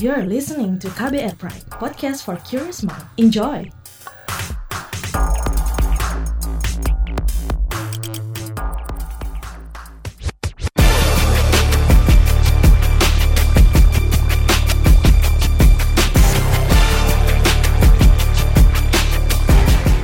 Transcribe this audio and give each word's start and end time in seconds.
You're 0.00 0.22
listening 0.22 0.78
to 0.78 0.86
KBR 0.90 1.36
Pride, 1.38 1.66
podcast 1.74 2.22
for 2.22 2.36
curious 2.46 2.84
mind. 2.84 3.02
Enjoy! 3.16 3.68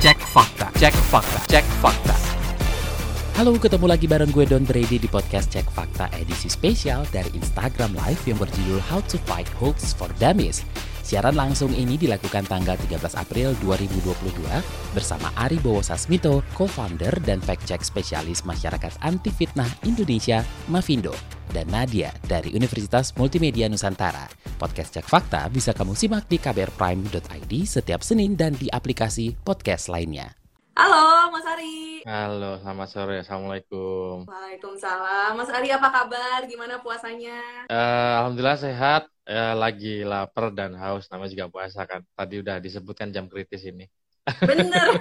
Cek 0.01 0.19
fakta, 0.19 0.67
cek 0.75 0.93
fakta, 0.93 1.39
cek 1.47 1.63
fakta. 1.79 2.24
Halo, 3.35 3.51
ketemu 3.59 3.91
lagi 3.91 4.07
bareng 4.07 4.31
gue 4.31 4.47
Don 4.47 4.63
Brady 4.63 4.95
di 4.95 5.11
podcast 5.11 5.51
Cek 5.51 5.67
Fakta 5.67 6.07
edisi 6.15 6.47
spesial 6.47 7.03
dari 7.11 7.27
Instagram 7.35 7.91
Live 7.91 8.23
yang 8.31 8.39
berjudul 8.39 8.79
How 8.79 9.03
to 9.11 9.19
Fight 9.27 9.51
Hoax 9.59 9.91
for 9.91 10.07
Dummies. 10.23 10.63
Siaran 11.03 11.35
langsung 11.35 11.75
ini 11.75 11.99
dilakukan 11.99 12.47
tanggal 12.47 12.79
13 12.87 12.95
April 13.19 13.51
2022 13.59 14.39
bersama 14.95 15.35
Ari 15.35 15.59
Bowo 15.59 15.83
Sasmito, 15.83 16.47
co-founder 16.55 17.11
dan 17.27 17.43
fact-check 17.43 17.83
spesialis 17.83 18.47
masyarakat 18.47 18.95
anti 19.03 19.35
fitnah 19.35 19.67
Indonesia, 19.83 20.39
Mavindo, 20.71 21.11
dan 21.51 21.67
Nadia 21.67 22.15
dari 22.31 22.55
Universitas 22.55 23.11
Multimedia 23.19 23.67
Nusantara. 23.67 24.31
Podcast 24.55 24.95
Cek 24.95 25.11
Fakta 25.11 25.51
bisa 25.51 25.75
kamu 25.75 25.91
simak 25.91 26.31
di 26.31 26.39
kbrprime.id 26.39 27.53
setiap 27.67 27.99
Senin 27.99 28.39
dan 28.39 28.55
di 28.55 28.71
aplikasi 28.71 29.35
podcast 29.43 29.91
lainnya. 29.91 30.44
Halo, 30.75 31.31
Mas 31.31 31.47
Ari. 31.47 32.03
Halo, 32.03 32.59
selamat 32.59 32.87
sore. 32.91 33.23
Assalamualaikum. 33.23 34.27
Waalaikumsalam. 34.27 35.39
Mas 35.39 35.47
Ari, 35.47 35.71
apa 35.71 35.87
kabar? 35.87 36.43
Gimana 36.51 36.83
puasanya? 36.83 37.63
Eh, 37.71 38.13
Alhamdulillah 38.19 38.59
sehat. 38.59 39.07
Eh, 39.23 39.55
lagi 39.55 40.03
lapar 40.03 40.51
dan 40.51 40.75
haus. 40.75 41.07
Namanya 41.07 41.31
juga 41.31 41.47
puasa 41.47 41.87
kan. 41.87 42.03
Tadi 42.11 42.43
udah 42.43 42.59
disebutkan 42.59 43.15
jam 43.15 43.31
kritis 43.31 43.63
ini. 43.63 43.87
Bener. 44.43 44.99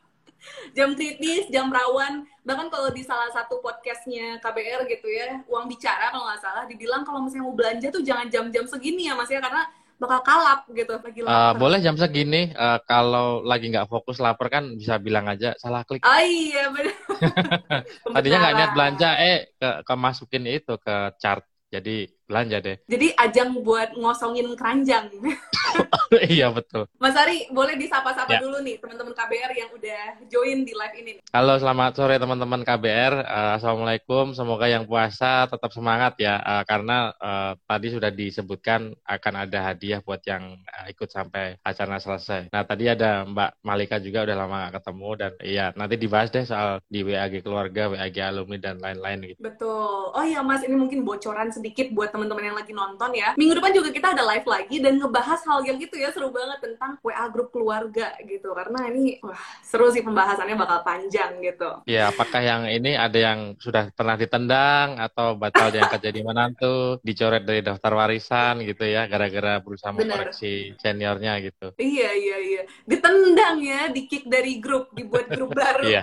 jam 0.76 0.96
kritis, 0.96 1.52
jam 1.52 1.68
rawan. 1.68 2.24
Bahkan 2.40 2.72
kalau 2.72 2.88
di 2.88 3.04
salah 3.04 3.28
satu 3.28 3.60
podcastnya 3.60 4.40
KBR 4.40 4.88
gitu 4.88 5.12
ya, 5.12 5.44
uang 5.52 5.68
bicara 5.68 6.16
kalau 6.16 6.32
nggak 6.32 6.40
salah, 6.40 6.64
dibilang 6.64 7.04
kalau 7.04 7.20
misalnya 7.20 7.44
mau 7.44 7.52
belanja 7.52 7.92
tuh 7.92 8.00
jangan 8.00 8.32
jam-jam 8.32 8.64
segini 8.64 9.12
ya 9.12 9.12
Mas 9.12 9.28
ya, 9.28 9.44
karena 9.44 9.68
bakal 10.02 10.20
kalap 10.26 10.58
gitu 10.74 10.92
lagi 10.98 11.20
Eh, 11.24 11.52
lapar. 11.52 11.56
boleh 11.60 11.78
jam 11.84 11.96
segini. 12.02 12.52
eh, 12.52 12.78
kalau 12.90 13.40
lagi 13.50 13.64
nggak 13.72 13.88
fokus 13.92 14.16
lapar 14.24 14.46
kan 14.54 14.64
bisa 14.80 14.94
bilang 15.00 15.24
aja 15.32 15.56
salah 15.62 15.82
klik. 15.88 16.04
Oh 16.04 16.20
iya, 16.20 16.68
bener. 16.74 16.92
Tadinya 18.14 18.38
nggak 18.42 18.54
niat 18.58 18.70
belanja, 18.76 19.08
eh 19.20 19.36
ke, 19.60 19.68
kemasukin 19.88 20.44
itu 20.50 20.74
ke 20.84 20.94
chart. 21.20 21.44
Jadi 21.74 22.06
belanja 22.24 22.58
deh. 22.58 22.76
Jadi 22.84 23.12
ajang 23.14 23.60
buat 23.60 23.92
ngosongin 23.94 24.48
keranjang. 24.56 25.12
iya 26.30 26.48
betul. 26.48 26.88
Mas 26.96 27.14
Ari, 27.14 27.48
boleh 27.50 27.76
disapa-sapa 27.76 28.30
Ya. 28.30 28.40
dulu 28.40 28.58
nih 28.60 28.80
teman-teman 28.80 29.12
KBR 29.12 29.52
yang 29.54 29.70
udah 29.70 30.00
join 30.26 30.64
di 30.64 30.72
live 30.72 30.96
ini. 30.96 31.10
nih. 31.14 31.22
Halo, 31.30 31.54
selamat 31.56 31.92
sore 31.94 32.16
teman-teman 32.16 32.62
KBR. 32.62 33.14
Eh, 33.20 33.52
Assalamualaikum. 33.58 34.32
Semoga 34.32 34.66
yang 34.66 34.84
puasa 34.84 35.46
tetap 35.46 35.70
semangat 35.70 36.16
ya, 36.16 36.40
Eh, 36.40 36.64
karena 36.64 37.12
eh, 37.14 37.52
tadi 37.62 37.86
sudah 37.88 38.10
disebutkan 38.10 38.90
akan 39.04 39.34
ada 39.44 39.70
hadiah 39.70 40.00
buat 40.00 40.24
yang 40.24 40.56
eh, 40.58 40.90
ikut 40.90 41.08
sampai 41.08 41.60
acara 41.60 41.98
selesai. 41.98 42.48
Nah, 42.50 42.62
tadi 42.64 42.88
ada 42.88 43.22
Mbak 43.24 43.50
Malika 43.62 43.96
juga 43.98 44.24
udah 44.24 44.36
lama 44.36 44.56
gak 44.66 44.80
ketemu 44.80 45.08
dan 45.14 45.32
iya 45.40 45.66
nanti 45.74 45.94
dibahas 45.94 46.28
deh 46.30 46.42
soal 46.42 46.80
di 46.86 47.04
WAG 47.04 47.40
keluarga, 47.40 47.92
WAG 47.92 48.16
alumni 48.18 48.58
dan 48.58 48.80
lain-lain 48.80 49.18
gitu. 49.28 49.40
Betul. 49.40 50.10
Oh 50.10 50.24
iya 50.24 50.40
Mas, 50.40 50.64
ini 50.64 50.74
mungkin 50.74 51.04
bocoran 51.04 51.50
sedikit 51.50 51.90
buat 51.92 52.10
teman-teman 52.24 52.48
yang 52.48 52.56
lagi 52.56 52.72
nonton 52.72 53.10
ya. 53.12 53.28
Minggu 53.36 53.52
depan 53.60 53.72
juga 53.76 53.92
kita 53.92 54.16
ada 54.16 54.24
live 54.24 54.48
lagi 54.48 54.76
dan 54.80 54.96
ngebahas 54.96 55.40
hal 55.44 55.60
yang 55.68 55.76
itu 55.76 55.92
ya 56.00 56.08
seru 56.08 56.32
banget 56.32 56.56
tentang 56.64 56.96
WA 57.04 57.28
grup 57.28 57.52
keluarga 57.52 58.16
gitu. 58.24 58.56
Karena 58.56 58.88
ini 58.88 59.20
wah 59.20 59.36
seru 59.60 59.92
sih 59.92 60.00
pembahasannya 60.00 60.56
bakal 60.56 60.80
panjang 60.80 61.36
gitu. 61.44 61.84
Ya, 61.84 62.08
apakah 62.08 62.40
yang 62.40 62.64
ini 62.64 62.96
ada 62.96 63.18
yang 63.20 63.60
sudah 63.60 63.92
pernah 63.92 64.16
ditendang 64.16 64.96
atau 64.96 65.36
batal 65.36 65.68
diangkat 65.68 66.00
jadi 66.00 66.20
menantu, 66.24 66.96
dicoret 67.04 67.44
dari 67.44 67.60
daftar 67.60 67.92
warisan 67.92 68.64
gitu 68.64 68.88
ya, 68.88 69.04
gara-gara 69.04 69.60
berusaha 69.60 69.92
Benar. 69.92 70.24
mengkoreksi 70.24 70.72
seniornya 70.80 71.44
gitu. 71.44 71.76
Iya 71.76 72.10
iya 72.16 72.36
iya. 72.40 72.62
Ditendang 72.88 73.60
ya, 73.60 73.92
di 73.92 74.08
kick 74.08 74.24
dari 74.24 74.56
grup, 74.64 74.96
dibuat 74.96 75.28
grup 75.28 75.52
baru. 75.60 75.84
Iya. 75.84 76.02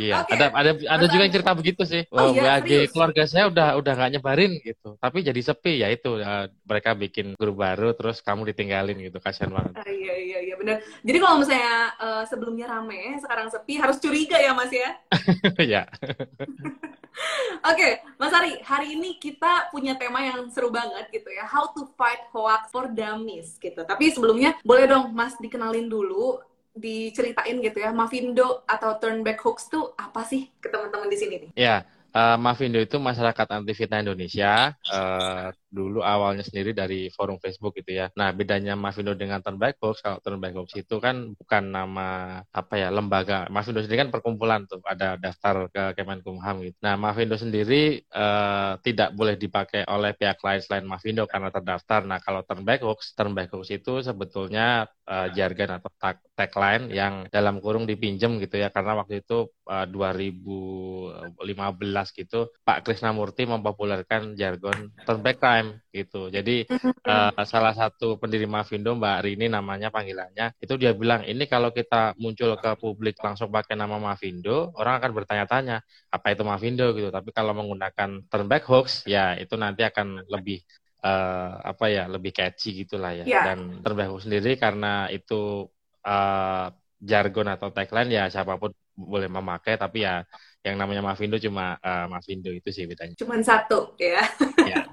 Iya, 0.00 0.24
Oke. 0.24 0.32
ada 0.40 0.46
ada 0.56 0.70
ada 0.72 1.04
juga 1.04 1.22
yang 1.28 1.34
cerita 1.36 1.52
begitu 1.52 1.82
sih. 1.84 2.02
Oh 2.10 2.22
Oh, 2.22 2.30
iya, 2.32 2.86
keluarga 2.88 3.28
saya 3.28 3.50
udah 3.50 3.76
udah 3.76 3.92
nggak 3.92 4.10
nyebarin 4.16 4.52
gitu, 4.64 4.96
tapi 5.02 5.18
jadi 5.26 5.40
sepi 5.42 5.82
ya 5.82 5.90
itu 5.90 6.14
eh, 6.22 6.46
mereka 6.62 6.94
bikin 6.94 7.34
grup 7.34 7.58
baru 7.58 7.90
terus 7.90 8.22
kamu 8.22 8.54
ditinggalin 8.54 9.02
gitu, 9.02 9.18
kasihan 9.18 9.50
banget. 9.50 9.74
Ah, 9.74 9.90
iya 9.90 10.14
iya 10.14 10.38
iya 10.46 10.54
benar. 10.54 10.78
Jadi 11.02 11.18
kalau 11.18 11.36
misalnya 11.42 11.76
eh, 11.98 12.24
sebelumnya 12.30 12.70
rame, 12.70 13.18
sekarang 13.18 13.50
sepi 13.50 13.82
harus 13.82 13.98
curiga 13.98 14.38
ya 14.38 14.54
Mas 14.54 14.70
ya. 14.70 14.94
ya. 15.74 15.82
Oke, 17.70 17.98
Mas 18.14 18.30
Ari, 18.30 18.62
hari 18.62 18.94
ini 18.94 19.18
kita 19.18 19.74
punya 19.74 19.98
tema 19.98 20.22
yang 20.22 20.46
seru 20.54 20.70
banget 20.70 21.10
gitu 21.10 21.34
ya, 21.34 21.50
how 21.50 21.66
to 21.74 21.90
fight 21.98 22.22
hoax 22.30 22.70
for 22.70 22.86
dummies 22.86 23.58
gitu. 23.58 23.82
Tapi 23.82 24.14
sebelumnya 24.14 24.54
boleh 24.62 24.86
dong 24.86 25.10
Mas 25.10 25.34
dikenalin 25.42 25.90
dulu, 25.90 26.38
diceritain 26.78 27.58
gitu 27.58 27.82
ya, 27.82 27.90
Mavindo 27.90 28.62
atau 28.70 28.96
turn 29.02 29.26
back 29.26 29.42
hoax 29.42 29.66
tuh 29.66 29.92
apa 29.98 30.22
sih 30.24 30.46
ke 30.62 30.70
teman-teman 30.70 31.10
di 31.10 31.18
sini 31.18 31.34
nih? 31.42 31.50
Ya, 31.58 31.84
eh, 32.14 32.36
Mavindo 32.38 32.78
itu 32.78 32.96
masyarakat 33.00 33.46
anti 33.48 33.72
fitnah 33.72 34.04
Indonesia. 34.04 34.76
Eh, 34.86 35.48
dulu 35.72 36.04
awalnya 36.04 36.44
sendiri 36.44 36.76
dari 36.76 37.08
forum 37.08 37.40
Facebook 37.40 37.72
gitu 37.80 37.96
ya. 37.96 38.12
Nah, 38.12 38.30
bedanya 38.36 38.76
Mavindo 38.76 39.16
dengan 39.16 39.40
Turn 39.40 39.56
Back 39.56 39.80
Hoax, 39.80 40.04
kalau 40.04 40.20
Turn 40.20 40.36
Back 40.36 40.52
Hoax 40.52 40.76
itu 40.76 41.00
kan 41.00 41.32
bukan 41.32 41.64
nama 41.72 42.40
apa 42.52 42.74
ya 42.76 42.92
lembaga. 42.92 43.48
Mavindo 43.48 43.80
sendiri 43.80 44.04
kan 44.04 44.10
perkumpulan 44.12 44.68
tuh, 44.68 44.84
ada 44.84 45.16
daftar 45.16 45.72
ke 45.72 45.96
Kemenkumham 45.96 46.60
gitu. 46.68 46.76
Nah, 46.84 47.00
Mavindo 47.00 47.40
sendiri 47.40 48.04
eh, 48.04 48.72
tidak 48.84 49.16
boleh 49.16 49.40
dipakai 49.40 49.88
oleh 49.88 50.12
pihak 50.12 50.38
lain 50.44 50.60
selain 50.60 50.84
Mavindo 50.84 51.24
karena 51.24 51.48
terdaftar. 51.48 52.04
Nah, 52.04 52.20
kalau 52.20 52.44
Turn 52.44 52.62
Back 52.68 52.84
Hoax, 52.84 53.16
Turn 53.16 53.32
Back 53.32 53.56
Hoax 53.56 53.72
itu 53.72 54.04
sebetulnya 54.04 54.84
eh, 55.10 55.26
jargon 55.36 55.70
atau 55.78 55.90
tag- 56.00 56.24
tagline 56.38 56.84
yang 56.92 57.14
dalam 57.34 57.58
kurung 57.62 57.84
dipinjam 57.90 58.38
gitu 58.42 58.56
ya 58.62 58.68
karena 58.74 58.92
waktu 59.00 59.22
itu 59.24 59.48
eh, 59.70 59.86
2015 59.90 62.10
gitu 62.14 62.50
Pak 62.66 62.84
Krisnamurti 62.86 63.42
mempopulerkan 63.48 64.34
jargon 64.38 64.90
turn 65.06 65.20
back 65.24 65.38
crime 65.42 65.80
gitu. 65.94 66.28
Jadi 66.32 66.66
eh, 67.08 67.30
salah 67.46 67.74
satu 67.74 68.16
pendiri 68.20 68.46
Mavindo 68.46 68.94
Mbak 68.98 69.16
Rini 69.26 69.46
namanya 69.50 69.88
panggilannya 69.94 70.54
itu 70.62 70.74
dia 70.80 70.92
bilang 70.94 71.22
ini 71.26 71.44
kalau 71.50 71.70
kita 71.74 72.14
muncul 72.22 72.54
ke 72.58 72.70
publik 72.78 73.18
langsung 73.22 73.50
pakai 73.50 73.74
nama 73.78 73.96
Mavindo 73.98 74.70
orang 74.78 74.98
akan 75.02 75.10
bertanya-tanya 75.16 75.76
apa 76.14 76.26
itu 76.34 76.42
Mavindo 76.46 76.86
gitu. 76.96 77.08
Tapi 77.10 77.30
kalau 77.34 77.52
menggunakan 77.56 78.10
turn 78.30 78.46
back 78.50 78.64
hoax 78.70 79.02
ya 79.08 79.34
itu 79.38 79.54
nanti 79.58 79.82
akan 79.86 80.22
lebih 80.30 80.62
eh, 81.02 81.50
apa 81.70 81.84
ya 81.90 82.06
lebih 82.06 82.32
catchy 82.32 82.86
gitulah 82.86 83.12
ya. 83.12 83.24
Ya. 83.26 83.42
Dan 83.52 83.82
hoax 83.82 84.24
sendiri 84.26 84.54
karena 84.54 85.10
itu 85.10 85.66
eh, 86.06 86.66
jargon 87.02 87.48
atau 87.50 87.68
tagline 87.74 88.10
ya 88.14 88.24
siapa 88.30 88.54
pun 88.56 88.70
boleh 88.94 89.26
memakai 89.26 89.74
tapi 89.74 90.06
ya 90.06 90.22
yang 90.62 90.78
namanya 90.78 91.02
Mavindo 91.02 91.36
cuma 91.42 91.74
eh, 91.82 92.06
Mavindo 92.06 92.50
itu 92.54 92.70
sih 92.70 92.86
bedanya. 92.86 93.18
Cuman 93.18 93.42
satu 93.42 93.98
ya. 93.98 94.22
Ya. 94.62 94.86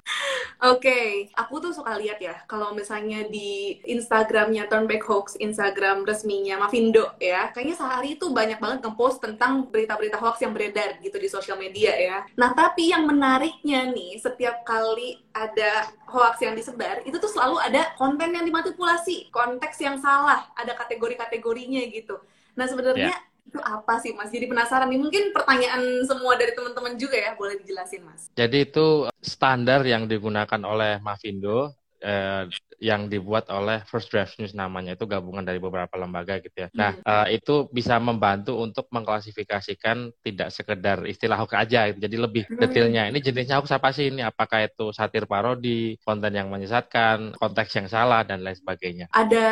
Oke, 0.60 1.32
aku 1.32 1.56
tuh 1.56 1.72
suka 1.72 1.96
lihat 1.96 2.20
ya 2.20 2.36
kalau 2.44 2.76
misalnya 2.76 3.24
di 3.32 3.80
Instagramnya 3.88 4.68
Turn 4.68 4.84
Back 4.84 5.08
Hoax, 5.08 5.40
Instagram 5.40 6.04
resminya 6.04 6.60
Mavindo 6.60 7.16
ya, 7.16 7.48
kayaknya 7.56 7.80
sehari 7.80 8.20
itu 8.20 8.28
banyak 8.28 8.60
banget 8.60 8.84
ngepost 8.84 9.24
tentang 9.24 9.72
berita-berita 9.72 10.20
hoax 10.20 10.44
yang 10.44 10.52
beredar 10.52 11.00
gitu 11.00 11.16
di 11.16 11.32
sosial 11.32 11.56
media 11.56 11.96
ya. 11.96 12.28
Nah, 12.36 12.52
tapi 12.52 12.92
yang 12.92 13.08
menariknya 13.08 13.88
nih, 13.88 14.20
setiap 14.20 14.60
kali 14.68 15.16
ada 15.32 15.88
hoax 16.04 16.44
yang 16.44 16.52
disebar, 16.52 17.00
itu 17.08 17.16
tuh 17.16 17.32
selalu 17.32 17.56
ada 17.64 17.96
konten 17.96 18.28
yang 18.28 18.44
dimanipulasi, 18.44 19.32
konteks 19.32 19.80
yang 19.80 19.96
salah, 19.96 20.44
ada 20.60 20.76
kategori-kategorinya 20.76 21.88
gitu. 21.88 22.20
Nah, 22.52 22.68
sebenarnya 22.68 23.16
itu 23.46 23.58
apa 23.62 23.98
sih, 24.02 24.12
Mas? 24.14 24.30
Jadi 24.30 24.46
penasaran 24.46 24.88
nih. 24.90 25.00
Mungkin 25.00 25.24
pertanyaan 25.34 26.04
semua 26.06 26.36
dari 26.36 26.52
teman-teman 26.52 26.94
juga 27.00 27.16
ya, 27.16 27.34
boleh 27.34 27.58
dijelasin, 27.60 28.02
Mas. 28.04 28.28
Jadi 28.34 28.68
itu 28.68 29.08
standar 29.20 29.82
yang 29.84 30.06
digunakan 30.06 30.60
oleh 30.64 31.00
Mavindo 31.00 31.72
eh, 32.00 32.44
yang 32.80 33.12
dibuat 33.12 33.52
oleh 33.52 33.84
First 33.84 34.08
Draft 34.08 34.40
News 34.40 34.56
namanya 34.56 34.96
itu 34.96 35.04
gabungan 35.04 35.44
dari 35.44 35.60
beberapa 35.60 35.92
lembaga 36.00 36.40
gitu 36.40 36.56
ya. 36.64 36.68
Nah 36.72 36.96
eh, 36.96 37.36
itu 37.36 37.68
bisa 37.68 38.00
membantu 38.00 38.56
untuk 38.56 38.88
mengklasifikasikan 38.90 40.10
tidak 40.24 40.48
sekedar 40.50 41.04
istilah 41.04 41.36
hoax 41.40 41.52
aja, 41.54 41.92
gitu. 41.92 41.98
jadi 42.00 42.16
lebih 42.16 42.42
Hmm. 42.48 42.60
detailnya. 42.64 43.02
Ini 43.12 43.18
jenisnya 43.20 43.60
hoax 43.60 43.68
apa 43.70 43.92
sih 43.92 44.08
ini? 44.08 44.24
Apakah 44.24 44.64
itu 44.64 44.90
satir 44.96 45.28
parodi, 45.28 46.00
konten 46.02 46.32
yang 46.32 46.48
menyesatkan, 46.48 47.36
konteks 47.36 47.72
yang 47.76 47.86
salah 47.86 48.24
dan 48.24 48.40
lain 48.40 48.56
sebagainya. 48.56 49.06
Ada 49.12 49.46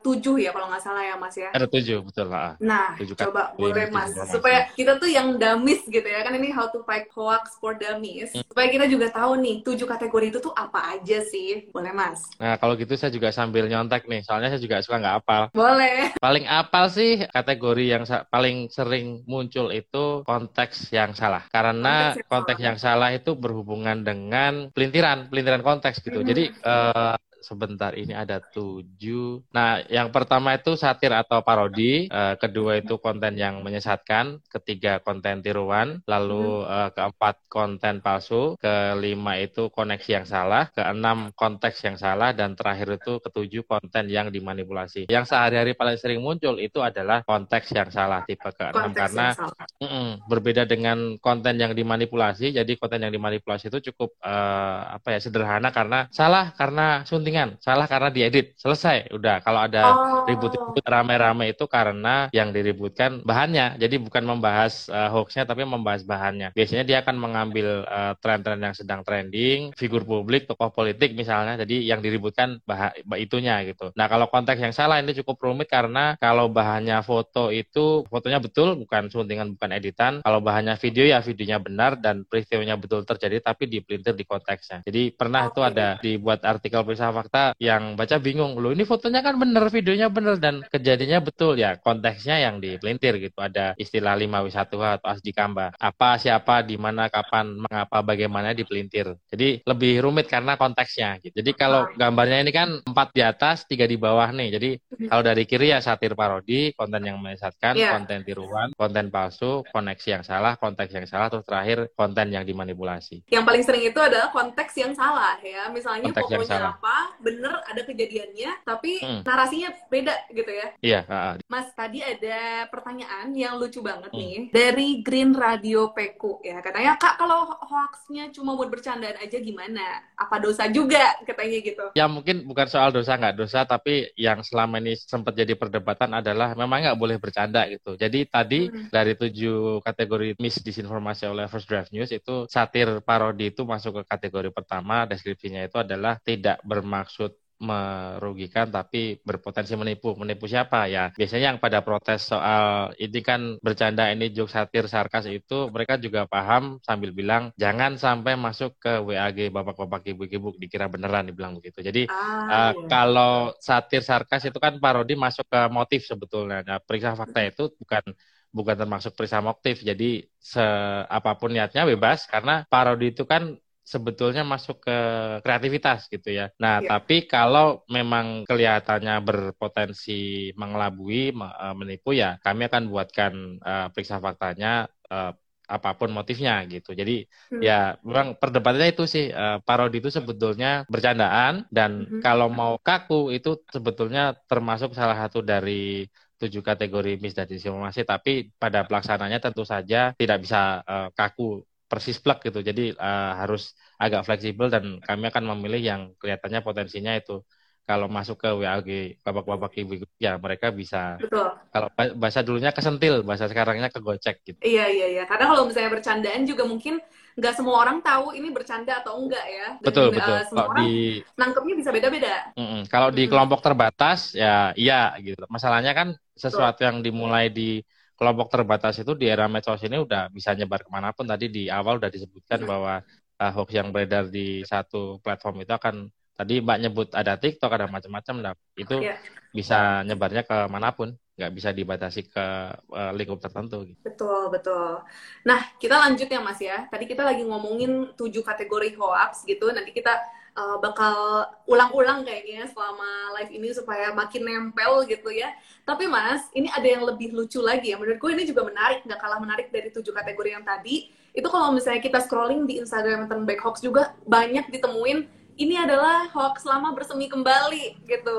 tujuh 0.00 0.38
ya 0.38 0.50
kalau 0.54 0.70
nggak 0.70 0.82
salah 0.82 1.02
ya 1.02 1.14
Mas 1.18 1.34
ya. 1.34 1.50
Ada 1.50 1.66
tujuh 1.66 1.98
betul 2.06 2.26
lah. 2.30 2.54
Nah, 2.62 2.94
Tujuh 2.96 3.14
coba 3.18 3.52
boleh 3.58 3.90
Mas 3.90 4.14
supaya 4.30 4.70
kita 4.72 4.96
tuh 5.02 5.10
yang 5.10 5.36
dummies 5.36 5.82
gitu 5.86 6.04
ya 6.06 6.22
kan 6.22 6.32
ini 6.38 6.54
how 6.54 6.70
to 6.70 6.82
fight 6.86 7.10
hoax 7.10 7.58
for 7.58 7.74
dummies 7.74 8.30
Hmm. 8.32 8.44
supaya 8.48 8.68
kita 8.70 8.86
juga 8.88 9.10
tahu 9.10 9.36
nih 9.42 9.56
tujuh 9.66 9.86
kategori 9.88 10.26
itu 10.32 10.38
tuh 10.40 10.54
apa 10.54 10.96
aja 10.96 11.18
sih 11.26 11.71
Boleh 11.72 11.92
Mas. 11.96 12.28
Nah, 12.36 12.60
kalau 12.60 12.76
gitu 12.76 12.92
saya 13.00 13.08
juga 13.08 13.32
sambil 13.32 13.64
nyontek 13.64 14.04
nih, 14.04 14.20
soalnya 14.20 14.52
saya 14.52 14.60
juga 14.60 14.84
suka 14.84 15.00
nggak 15.00 15.16
apal. 15.24 15.42
Boleh. 15.56 16.12
Paling 16.20 16.44
apal 16.44 16.92
sih 16.92 17.24
kategori 17.32 17.84
yang 17.88 18.04
paling 18.28 18.68
sering 18.68 19.24
muncul 19.24 19.72
itu 19.72 20.20
konteks 20.28 20.92
yang 20.92 21.16
salah. 21.16 21.48
Karena 21.48 22.12
konteks 22.12 22.20
yang, 22.20 22.28
konteks 22.28 22.58
salah. 22.60 22.68
yang 22.68 22.78
salah 22.78 23.10
itu 23.16 23.30
berhubungan 23.32 24.04
dengan 24.04 24.68
pelintiran, 24.70 25.32
pelintiran 25.32 25.64
konteks 25.64 26.04
gitu. 26.04 26.20
Mm 26.20 26.22
-hmm. 26.22 26.30
Jadi 26.30 26.44
uh, 26.62 27.16
sebentar 27.42 27.92
ini 27.98 28.14
ada 28.14 28.40
tujuh. 28.40 29.44
Nah, 29.52 29.82
yang 29.90 30.14
pertama 30.14 30.54
itu 30.56 30.78
satir 30.78 31.12
atau 31.12 31.42
parodi, 31.44 32.06
uh, 32.08 32.38
kedua 32.38 32.80
itu 32.80 32.96
konten 33.02 33.36
yang 33.36 33.60
menyesatkan, 33.60 34.40
ketiga 34.48 35.02
konten 35.02 35.42
tiruan, 35.42 36.00
lalu 36.06 36.64
uh, 36.64 36.90
keempat 36.94 37.42
konten 37.50 38.00
palsu, 38.00 38.56
kelima 38.58 39.36
itu 39.38 39.68
koneksi 39.68 40.22
yang 40.22 40.26
salah, 40.26 40.70
keenam 40.72 41.34
konteks 41.34 41.82
yang 41.84 41.98
salah, 41.98 42.32
dan 42.32 42.54
terakhir 42.54 43.02
itu 43.02 43.18
ketujuh 43.20 43.62
konten 43.66 44.08
yang 44.08 44.30
dimanipulasi. 44.30 45.10
Yang 45.10 45.34
sehari-hari 45.34 45.74
paling 45.74 45.98
sering 45.98 46.20
muncul 46.22 46.56
itu 46.62 46.80
adalah 46.80 47.26
konteks 47.26 47.74
yang 47.74 47.90
salah 47.90 48.24
tipe 48.24 48.48
keenam. 48.54 48.94
Karena 48.94 49.34
mm 49.82 49.88
-mm, 49.88 50.08
berbeda 50.30 50.64
dengan 50.64 51.18
konten 51.18 51.58
yang 51.58 51.74
dimanipulasi. 51.74 52.54
Jadi 52.54 52.78
konten 52.78 53.02
yang 53.02 53.12
dimanipulasi 53.12 53.68
itu 53.68 53.92
cukup 53.92 54.14
uh, 54.22 54.96
apa 54.96 55.16
ya 55.16 55.20
sederhana 55.20 55.74
karena 55.74 56.06
salah 56.12 56.54
karena 56.54 57.02
sunting 57.08 57.31
settingan, 57.32 57.56
salah 57.64 57.88
karena 57.88 58.12
diedit. 58.12 58.52
Selesai, 58.60 59.08
udah. 59.16 59.40
Kalau 59.40 59.64
ada 59.64 59.82
oh. 59.88 60.28
ribut-ribut 60.28 60.84
rame-rame 60.84 61.56
itu 61.56 61.64
karena 61.64 62.28
yang 62.28 62.52
diributkan 62.52 63.24
bahannya. 63.24 63.80
Jadi 63.80 63.96
bukan 63.96 64.20
membahas 64.28 64.92
uh, 64.92 65.08
hoaxnya, 65.08 65.48
tapi 65.48 65.64
membahas 65.64 66.04
bahannya. 66.04 66.52
Biasanya 66.52 66.84
dia 66.84 67.00
akan 67.00 67.16
mengambil 67.16 67.88
uh, 67.88 68.12
tren-tren 68.20 68.60
yang 68.60 68.76
sedang 68.76 69.00
trending, 69.00 69.72
figur 69.72 70.04
publik, 70.04 70.44
tokoh 70.44 70.68
politik 70.68 71.16
misalnya. 71.16 71.56
Jadi 71.56 71.88
yang 71.88 72.04
diributkan 72.04 72.60
bah 72.68 72.92
itunya 73.16 73.64
gitu. 73.64 73.88
Nah 73.96 74.12
kalau 74.12 74.28
konteks 74.28 74.60
yang 74.60 74.76
salah 74.76 75.00
ini 75.00 75.16
cukup 75.16 75.40
rumit 75.40 75.72
karena 75.72 76.20
kalau 76.20 76.52
bahannya 76.52 77.00
foto 77.00 77.48
itu 77.48 78.04
fotonya 78.12 78.44
betul, 78.44 78.76
bukan 78.76 79.08
suntingan, 79.08 79.56
bukan 79.56 79.70
editan. 79.72 80.12
Kalau 80.20 80.44
bahannya 80.44 80.76
video 80.76 81.08
ya 81.08 81.24
videonya 81.24 81.58
benar 81.64 81.96
dan 81.96 82.28
peristiwanya 82.28 82.76
betul 82.76 83.08
terjadi, 83.08 83.40
tapi 83.40 83.64
dipelintir 83.72 84.12
di 84.12 84.28
konteksnya. 84.28 84.84
Jadi 84.84 85.16
pernah 85.16 85.48
okay. 85.48 85.50
itu 85.54 85.60
ada 85.64 85.88
dibuat 86.02 86.44
artikel 86.44 86.82
filsafat 86.82 87.21
fakta 87.22 87.54
yang 87.62 87.94
baca 87.94 88.18
bingung. 88.18 88.58
Loh 88.58 88.74
ini 88.74 88.82
fotonya 88.82 89.22
kan 89.22 89.38
bener 89.38 89.70
videonya 89.70 90.10
bener 90.10 90.42
dan 90.42 90.66
kejadiannya 90.66 91.22
betul. 91.22 91.54
Ya 91.54 91.78
konteksnya 91.78 92.42
yang 92.42 92.58
dipelintir 92.58 93.22
gitu. 93.22 93.38
Ada 93.38 93.78
istilah 93.78 94.18
lima 94.18 94.42
wisatu 94.42 94.82
atau 94.82 95.06
asdi 95.06 95.30
kamba. 95.30 95.70
Apa 95.78 96.18
siapa 96.18 96.66
di 96.66 96.74
mana 96.74 97.06
kapan 97.06 97.62
mengapa 97.62 98.02
bagaimana 98.02 98.50
dipelintir. 98.50 99.14
Jadi 99.30 99.62
lebih 99.62 100.02
rumit 100.02 100.26
karena 100.26 100.58
konteksnya 100.58 101.22
gitu. 101.22 101.38
Jadi 101.38 101.52
kalau 101.54 101.86
gambarnya 101.94 102.42
ini 102.42 102.50
kan 102.50 102.68
empat 102.82 103.14
di 103.14 103.22
atas 103.22 103.64
tiga 103.70 103.86
di 103.86 103.94
bawah 103.94 104.26
nih. 104.34 104.48
Jadi 104.58 104.70
mm-hmm. 104.74 105.08
kalau 105.08 105.22
dari 105.22 105.44
kiri 105.46 105.70
ya 105.70 105.78
satir 105.78 106.18
parodi 106.18 106.74
konten 106.74 107.04
yang 107.06 107.22
menyesatkan 107.22 107.78
yeah. 107.78 107.94
konten 107.94 108.26
tiruan 108.26 108.74
konten 108.74 109.12
palsu 109.12 109.62
koneksi 109.70 110.08
yang 110.18 110.24
salah 110.24 110.58
konteks 110.58 110.90
yang 110.90 111.06
salah 111.06 111.28
terus 111.30 111.46
terakhir 111.46 111.92
konten 111.94 112.32
yang 112.32 112.42
dimanipulasi. 112.42 113.22
Yang 113.30 113.44
paling 113.44 113.62
sering 113.62 113.84
itu 113.86 114.00
adalah 114.00 114.32
konteks 114.32 114.72
yang 114.80 114.92
salah 114.96 115.36
ya. 115.44 115.68
Misalnya 115.70 116.10
konteks 116.10 116.26
pokoknya 116.26 116.72
apa 116.72 116.96
bener 117.20 117.52
ada 117.66 117.82
kejadiannya 117.82 118.64
tapi 118.64 119.02
hmm. 119.02 119.20
narasinya 119.26 119.70
beda 119.90 120.14
gitu 120.30 120.52
ya. 120.52 120.68
Iya 120.80 121.00
uh, 121.08 121.34
mas 121.50 121.68
tadi 121.74 122.00
ada 122.00 122.70
pertanyaan 122.70 123.34
yang 123.34 123.58
lucu 123.58 123.82
banget 123.82 124.10
hmm. 124.14 124.20
nih 124.20 124.38
dari 124.54 124.88
Green 125.02 125.34
Radio 125.34 125.90
Peku 125.90 126.40
ya. 126.46 126.62
Katanya 126.62 126.96
kak 126.96 127.18
kalau 127.18 127.50
hoaxnya 127.66 128.30
cuma 128.30 128.54
buat 128.54 128.70
bercandaan 128.70 129.18
aja 129.18 129.38
gimana? 129.42 130.06
Apa 130.14 130.38
dosa 130.38 130.70
juga? 130.70 131.18
Katanya 131.26 131.58
gitu. 131.60 131.84
Ya 131.98 132.06
mungkin 132.06 132.46
bukan 132.46 132.70
soal 132.70 132.94
dosa 132.94 133.18
nggak 133.18 133.36
dosa 133.36 133.66
tapi 133.66 134.12
yang 134.14 134.40
selama 134.46 134.78
ini 134.78 134.94
sempat 134.94 135.34
jadi 135.34 135.58
perdebatan 135.58 136.14
adalah 136.14 136.54
memang 136.54 136.86
nggak 136.86 137.00
boleh 137.00 137.16
bercanda 137.18 137.66
gitu. 137.68 137.98
Jadi 137.98 138.24
tadi 138.30 138.70
hmm. 138.70 138.88
dari 138.94 139.18
tujuh 139.18 139.82
kategori 139.82 140.38
disinformasi 140.38 141.26
oleh 141.26 141.50
First 141.50 141.66
Draft 141.68 141.90
News 141.90 142.14
itu 142.14 142.46
satir 142.46 143.02
parodi 143.02 143.50
itu 143.50 143.66
masuk 143.66 144.00
ke 144.00 144.02
kategori 144.06 144.50
pertama 144.54 145.04
deskripsinya 145.04 145.66
itu 145.66 145.76
adalah 145.82 146.16
tidak 146.22 146.62
bermaksud 146.62 147.01
bermaksud 147.02 147.34
merugikan 147.62 148.66
tapi 148.74 149.22
berpotensi 149.22 149.78
menipu. 149.78 150.18
Menipu 150.18 150.50
siapa 150.50 150.90
ya? 150.90 151.14
Biasanya 151.14 151.54
yang 151.54 151.58
pada 151.62 151.78
protes 151.86 152.26
soal 152.26 152.90
ini 152.98 153.22
kan 153.22 153.54
bercanda 153.62 154.10
ini 154.10 154.34
joke 154.34 154.50
satir 154.50 154.90
sarkas 154.90 155.30
itu 155.30 155.70
mereka 155.70 155.94
juga 155.94 156.26
paham 156.26 156.82
sambil 156.82 157.14
bilang 157.14 157.54
jangan 157.54 157.94
sampai 157.94 158.34
masuk 158.34 158.82
ke 158.82 158.98
WAG 159.06 159.54
bapak-bapak 159.54 160.10
ibu-ibu 160.10 160.58
dikira 160.58 160.90
beneran 160.90 161.30
dibilang 161.30 161.54
begitu. 161.54 161.86
Jadi 161.86 162.10
ah, 162.10 162.14
uh, 162.14 162.72
iya. 162.74 162.86
kalau 162.90 163.54
satir 163.62 164.02
sarkas 164.02 164.42
itu 164.42 164.58
kan 164.58 164.82
parodi 164.82 165.14
masuk 165.14 165.46
ke 165.46 165.60
motif 165.70 166.02
sebetulnya. 166.02 166.66
Nah, 166.66 166.78
periksa 166.82 167.14
fakta 167.14 167.46
itu 167.46 167.70
bukan 167.78 168.02
bukan 168.50 168.74
termasuk 168.74 169.14
periksa 169.14 169.38
motif. 169.38 169.86
Jadi 169.86 170.26
se 170.34 170.66
apa 171.06 171.38
pun 171.38 171.54
niatnya 171.54 171.86
bebas 171.86 172.26
karena 172.26 172.66
parodi 172.66 173.14
itu 173.14 173.22
kan 173.22 173.54
sebetulnya 173.82 174.46
masuk 174.46 174.86
ke 174.86 174.98
kreativitas 175.42 176.06
gitu 176.06 176.30
ya. 176.30 176.48
Nah, 176.62 176.80
ya. 176.80 176.96
tapi 176.96 177.26
kalau 177.26 177.82
memang 177.90 178.46
kelihatannya 178.46 179.18
berpotensi 179.20 180.50
mengelabui, 180.54 181.34
eh, 181.34 181.74
menipu 181.74 182.14
ya, 182.14 182.38
kami 182.40 182.70
akan 182.70 182.82
buatkan 182.88 183.32
uh, 183.60 183.86
periksa 183.90 184.22
faktanya 184.22 184.86
uh, 185.10 185.34
apa 185.72 185.96
pun 185.96 186.12
motifnya 186.12 186.62
gitu. 186.68 186.92
Jadi 186.92 187.24
hmm. 187.54 187.62
ya 187.64 187.96
memang 188.04 188.36
perdebatannya 188.36 188.92
itu 188.92 189.04
sih 189.08 189.32
uh, 189.32 189.58
parodi 189.64 190.04
itu 190.04 190.12
sebetulnya 190.12 190.84
bercandaan 190.90 191.64
dan 191.72 192.04
hmm. 192.04 192.20
kalau 192.20 192.52
mau 192.52 192.76
kaku 192.76 193.32
itu 193.32 193.62
sebetulnya 193.72 194.36
termasuk 194.50 194.92
salah 194.92 195.16
satu 195.16 195.40
dari 195.40 196.04
tujuh 196.42 196.58
kategori 196.58 197.22
misdisinformasi 197.22 198.02
tapi 198.02 198.50
pada 198.58 198.82
pelaksananya 198.82 199.38
tentu 199.38 199.62
saja 199.62 200.10
tidak 200.18 200.42
bisa 200.42 200.82
uh, 200.82 201.08
kaku 201.14 201.62
persis 201.92 202.16
plug 202.16 202.40
gitu. 202.40 202.64
Jadi 202.64 202.96
uh, 202.96 203.32
harus 203.36 203.76
agak 204.00 204.24
fleksibel 204.24 204.72
dan 204.72 204.96
kami 205.04 205.28
akan 205.28 205.44
memilih 205.52 205.82
yang 205.84 206.00
kelihatannya 206.16 206.64
potensinya 206.64 207.12
itu. 207.12 207.44
Kalau 207.82 208.06
masuk 208.06 208.38
ke 208.38 208.48
WAG 208.48 208.88
babak-babak 209.26 209.74
ibu 209.76 210.06
ya 210.16 210.38
mereka 210.40 210.72
bisa. 210.72 211.18
Betul. 211.20 211.50
kalau 211.68 211.90
bahasa 212.16 212.40
dulunya 212.40 212.70
kesentil 212.70 213.26
bahasa 213.26 213.50
sekarangnya 213.50 213.92
kegocek 213.92 214.40
gitu. 214.46 214.58
Iya 214.64 214.86
iya 214.88 215.06
iya. 215.18 215.24
Karena 215.28 215.50
kalau 215.50 215.68
misalnya 215.68 215.90
bercandaan 215.90 216.46
juga 216.48 216.64
mungkin 216.64 217.02
nggak 217.36 217.54
semua 217.58 217.82
orang 217.82 217.98
tahu 218.00 218.38
ini 218.38 218.54
bercanda 218.54 219.02
atau 219.02 219.18
enggak 219.18 219.44
ya. 219.44 219.68
Dan, 219.82 219.84
betul 219.84 220.06
uh, 220.08 220.12
betul. 220.14 220.38
semua 220.46 220.56
kalau 220.62 220.70
orang 220.72 220.84
di 220.86 220.94
nangkepnya 221.36 221.74
bisa 221.74 221.90
beda-beda. 221.90 222.34
Mm 222.54 222.64
-mm. 222.64 222.82
kalau 222.86 223.08
di 223.10 223.24
kelompok 223.26 223.60
terbatas 223.60 224.32
ya 224.32 224.70
iya 224.78 225.12
gitu. 225.18 225.42
Masalahnya 225.50 225.92
kan 225.92 226.08
sesuatu 226.38 226.80
betul. 226.80 226.86
yang 226.86 226.96
dimulai 227.02 227.50
di 227.50 227.82
kelompok 228.22 228.54
terbatas 228.54 228.94
itu 229.02 229.18
di 229.18 229.26
era 229.26 229.50
medsos 229.50 229.82
ini 229.82 229.98
udah 229.98 230.30
bisa 230.30 230.54
nyebar 230.54 230.86
ke 230.86 230.90
mana 230.94 231.10
pun. 231.10 231.26
Tadi 231.26 231.50
di 231.50 231.66
awal 231.66 231.98
udah 231.98 232.06
disebutkan 232.06 232.62
hmm. 232.62 232.70
bahwa 232.70 233.02
uh, 233.42 233.50
hoax 233.50 233.74
yang 233.74 233.90
beredar 233.90 234.30
di 234.30 234.62
satu 234.62 235.18
platform 235.18 235.66
itu 235.66 235.74
akan 235.74 236.06
tadi 236.38 236.62
Mbak 236.62 236.78
nyebut 236.78 237.08
ada 237.10 237.34
TikTok 237.34 237.74
ada 237.74 237.90
macam-macam, 237.90 238.34
nah 238.38 238.54
itu 238.78 239.02
yeah. 239.02 239.18
bisa 239.50 240.06
nyebarnya 240.06 240.46
ke 240.46 240.54
mana 240.70 240.94
pun, 240.94 241.18
nggak 241.34 241.50
bisa 241.50 241.74
dibatasi 241.74 242.30
ke 242.30 242.46
uh, 242.94 243.10
lingkup 243.10 243.42
tertentu. 243.42 243.82
Gitu. 243.90 243.98
Betul 244.06 244.54
betul. 244.54 245.02
Nah 245.42 245.60
kita 245.82 245.98
lanjut 245.98 246.30
ya 246.30 246.38
Mas 246.38 246.62
ya. 246.62 246.86
Tadi 246.86 247.10
kita 247.10 247.26
lagi 247.26 247.42
ngomongin 247.42 248.14
tujuh 248.14 248.46
kategori 248.46 248.94
hoax 248.94 249.42
gitu. 249.50 249.66
Nanti 249.74 249.90
kita 249.90 250.14
uh, 250.56 250.76
bakal 250.80 251.48
ulang-ulang 251.68 252.24
kayaknya 252.24 252.68
selama 252.68 253.36
live 253.40 253.52
ini 253.52 253.68
supaya 253.72 254.12
makin 254.12 254.42
nempel 254.44 255.04
gitu 255.08 255.32
ya. 255.32 255.52
Tapi 255.82 256.06
Mas, 256.06 256.46
ini 256.52 256.68
ada 256.70 256.84
yang 256.84 257.02
lebih 257.04 257.32
lucu 257.32 257.58
lagi 257.58 257.92
ya. 257.92 257.96
Menurutku 257.98 258.30
ini 258.30 258.44
juga 258.46 258.68
menarik, 258.68 259.04
nggak 259.04 259.20
kalah 259.20 259.40
menarik 259.40 259.68
dari 259.72 259.88
tujuh 259.90 260.12
kategori 260.12 260.50
yang 260.52 260.64
tadi. 260.64 261.10
Itu 261.32 261.48
kalau 261.48 261.72
misalnya 261.72 262.04
kita 262.04 262.20
scrolling 262.22 262.68
di 262.68 262.78
Instagram 262.80 263.26
Turn 263.26 263.48
Back 263.48 263.64
Hoax 263.64 263.80
juga 263.80 264.12
banyak 264.28 264.68
ditemuin 264.68 265.42
ini 265.60 265.76
adalah 265.76 266.28
hoax 266.32 266.64
lama 266.64 266.96
bersemi 266.96 267.28
kembali 267.28 268.04
gitu. 268.08 268.36